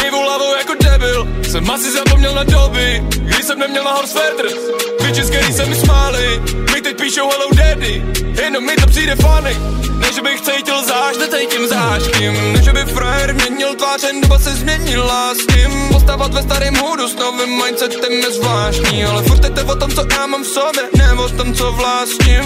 Kejvu 0.00 0.18
hlavou 0.18 0.54
jako 0.54 0.74
debil. 0.74 1.28
Jsem 1.50 1.70
asi 1.70 1.90
zapomněl 1.90 2.34
na 2.34 2.44
doby 2.44 3.04
Když 3.08 3.44
jsem 3.44 3.58
neměl 3.58 3.84
na 3.84 3.92
horse 3.92 4.18
feathers 4.18 4.54
Bitches, 5.02 5.30
který 5.30 5.52
se 5.52 5.64
mi 5.64 5.74
smáli 5.74 6.42
Mi 6.74 6.82
teď 6.82 6.96
píšou 6.96 7.28
hello 7.30 7.48
daddy. 7.54 8.04
Jenom 8.42 8.66
mi 8.66 8.76
to 8.76 8.86
přijde 8.86 9.16
funny. 9.16 9.56
Ne, 9.98 10.12
že 10.12 10.22
bych 10.22 10.40
cítil 10.40 10.84
zášť, 10.84 11.18
necítím 11.20 11.68
záštím 11.68 12.52
Ne, 12.52 12.62
že 12.62 12.72
by 12.72 12.84
frajer 12.84 13.34
měnil 13.34 13.74
tvář, 13.74 14.02
jen 14.02 14.20
doba 14.20 14.38
se 14.38 14.50
změnila 14.50 15.34
s 15.34 15.56
ním 15.56 15.88
Postavat 15.92 16.34
ve 16.34 16.42
starém 16.42 16.74
hůdu 16.74 17.08
s 17.08 17.14
novým 17.14 17.50
mindsetem 17.92 18.12
je 18.12 18.32
zvláštní 18.32 19.04
Ale 19.04 19.22
furt 19.22 19.54
to 19.54 19.72
o 19.72 19.76
tom, 19.76 19.90
co 19.90 20.06
já 20.10 20.26
mám 20.26 20.42
v 20.42 20.46
sobě 20.46 20.82
Ne 20.96 21.12
o 21.12 21.28
tom, 21.28 21.54
co 21.54 21.72
vlastním. 21.72 22.44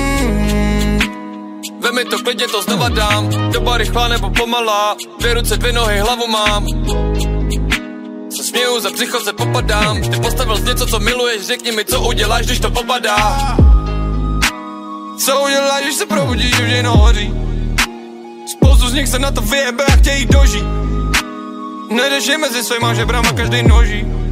Vemi 1.80 2.04
to 2.04 2.18
klidně, 2.18 2.48
to 2.48 2.62
znova 2.62 2.88
dám 2.88 3.50
Doba 3.52 3.76
rychlá 3.76 4.08
nebo 4.08 4.30
pomalá 4.30 4.96
Dvě 5.18 5.34
ruce, 5.34 5.56
dvě 5.56 5.72
nohy, 5.72 5.98
hlavu 5.98 6.26
mám. 6.26 6.66
Se 8.36 8.44
směju, 8.44 8.80
za 8.80 8.90
břicho 8.90 9.20
se 9.20 9.32
popadám 9.32 10.02
Ty 10.02 10.20
postavil 10.20 10.56
jsi 10.56 10.62
něco, 10.62 10.86
co 10.86 11.00
miluješ, 11.00 11.46
řekni 11.46 11.72
mi, 11.72 11.84
co 11.84 12.00
uděláš, 12.00 12.46
když 12.46 12.60
to 12.60 12.70
popadá. 12.70 13.56
Co 15.18 15.40
uděláš, 15.44 15.82
když 15.82 15.94
se 15.94 16.06
probudíš, 16.06 16.60
vždy 16.60 16.82
hoří 16.82 17.34
Spoustu 18.52 18.88
z 18.88 18.92
nich 18.92 19.08
se 19.08 19.18
na 19.18 19.30
to 19.30 19.40
vyjebe 19.40 19.84
a 19.84 19.96
chtějí 19.96 20.26
dožít. 20.26 20.64
Nejdeš 21.90 22.26
je 22.26 22.38
mezi 22.38 22.64
svýma 22.64 22.94
žebrama 22.94 23.32
každý 23.32 23.62
noží 23.62 24.25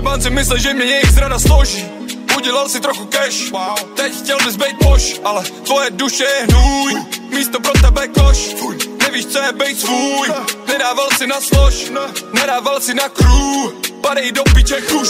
Vyjebanci 0.00 0.30
myslí, 0.30 0.60
že 0.60 0.74
mě 0.74 0.84
jejich 0.84 1.10
zrada 1.10 1.38
složí. 1.38 1.84
Udělal 2.36 2.68
si 2.68 2.80
trochu 2.80 3.04
cash. 3.04 3.52
Teď 3.94 4.12
chtěl 4.18 4.38
bys 4.44 4.56
být 4.56 4.76
poš 4.84 5.20
Ale 5.24 5.42
tvoje 5.44 5.90
duše 5.90 6.24
je 6.24 6.46
hnůj. 6.48 6.94
Místo 7.28 7.60
pro 7.60 7.72
tebe 7.72 8.08
koš. 8.08 8.38
Nevíš, 9.02 9.26
co 9.26 9.38
je 9.38 9.52
být 9.52 9.80
svůj. 9.80 10.28
Nedával 10.68 11.08
si 11.18 11.26
na 11.26 11.40
slož. 11.40 11.92
Nedával 12.32 12.80
si 12.80 12.94
na 12.94 13.08
crew 13.08 13.72
Padej 14.00 14.32
do 14.32 14.42
piče 14.54 14.80
kuš, 14.80 15.08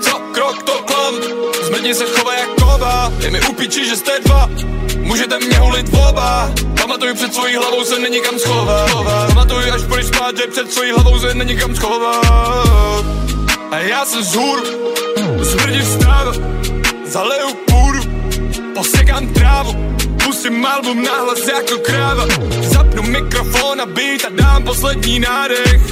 co 0.00 0.18
krok 0.32 0.62
to 0.62 0.72
klam. 0.72 1.14
Zmrdni 1.62 1.94
se 1.94 2.04
chovej 2.04 2.38
jak 2.40 2.48
kova, 2.48 3.12
je 3.18 3.30
mi 3.30 3.40
upiči, 3.40 3.88
že 3.88 3.96
jste 3.96 4.12
dva. 4.24 4.50
Můžete 4.98 5.38
mě 5.38 5.58
hulit 5.58 5.88
v 5.88 6.08
oba. 6.08 6.52
Pamatuj 6.80 7.14
před 7.14 7.34
svojí 7.34 7.56
hlavou 7.56 7.84
se 7.84 7.98
není 7.98 8.20
kam 8.20 8.38
schovat. 8.38 8.90
Pamatuj 9.28 9.70
až 9.70 9.82
půjdeš 9.88 10.06
spát, 10.06 10.36
že 10.36 10.46
před 10.46 10.72
svojí 10.72 10.92
hlavou 10.92 11.18
se 11.18 11.34
není 11.34 11.56
kam 11.56 11.76
schovat 11.76 13.24
A 13.74 13.78
já 13.78 14.04
jsem 14.04 14.22
z 14.22 14.34
hůr, 14.34 14.62
smrdí 15.42 15.80
vstáv 15.80 16.36
Zaleju 17.06 17.54
půdu, 17.54 18.00
posekám 18.74 19.26
trávu 19.26 19.96
Pustím 20.24 20.66
album 20.66 21.02
nahlas 21.02 21.48
jako 21.48 21.78
kráva 21.78 22.26
Zapnu 22.62 23.02
mikrofon 23.02 23.80
a 23.80 23.86
beat 23.86 24.24
a 24.24 24.28
dám 24.42 24.64
poslední 24.64 25.20
nádech 25.20 25.82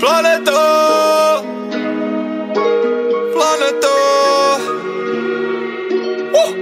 Planeto 0.00 0.60
Planeto 3.32 3.94
uh, 6.32 6.56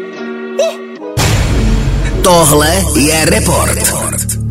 uh. 0.61 2.23
Tohle 2.23 2.83
je 2.97 3.25
report. 3.25 3.83
vyčerpaný 3.83 4.42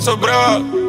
sebe 0.00 0.81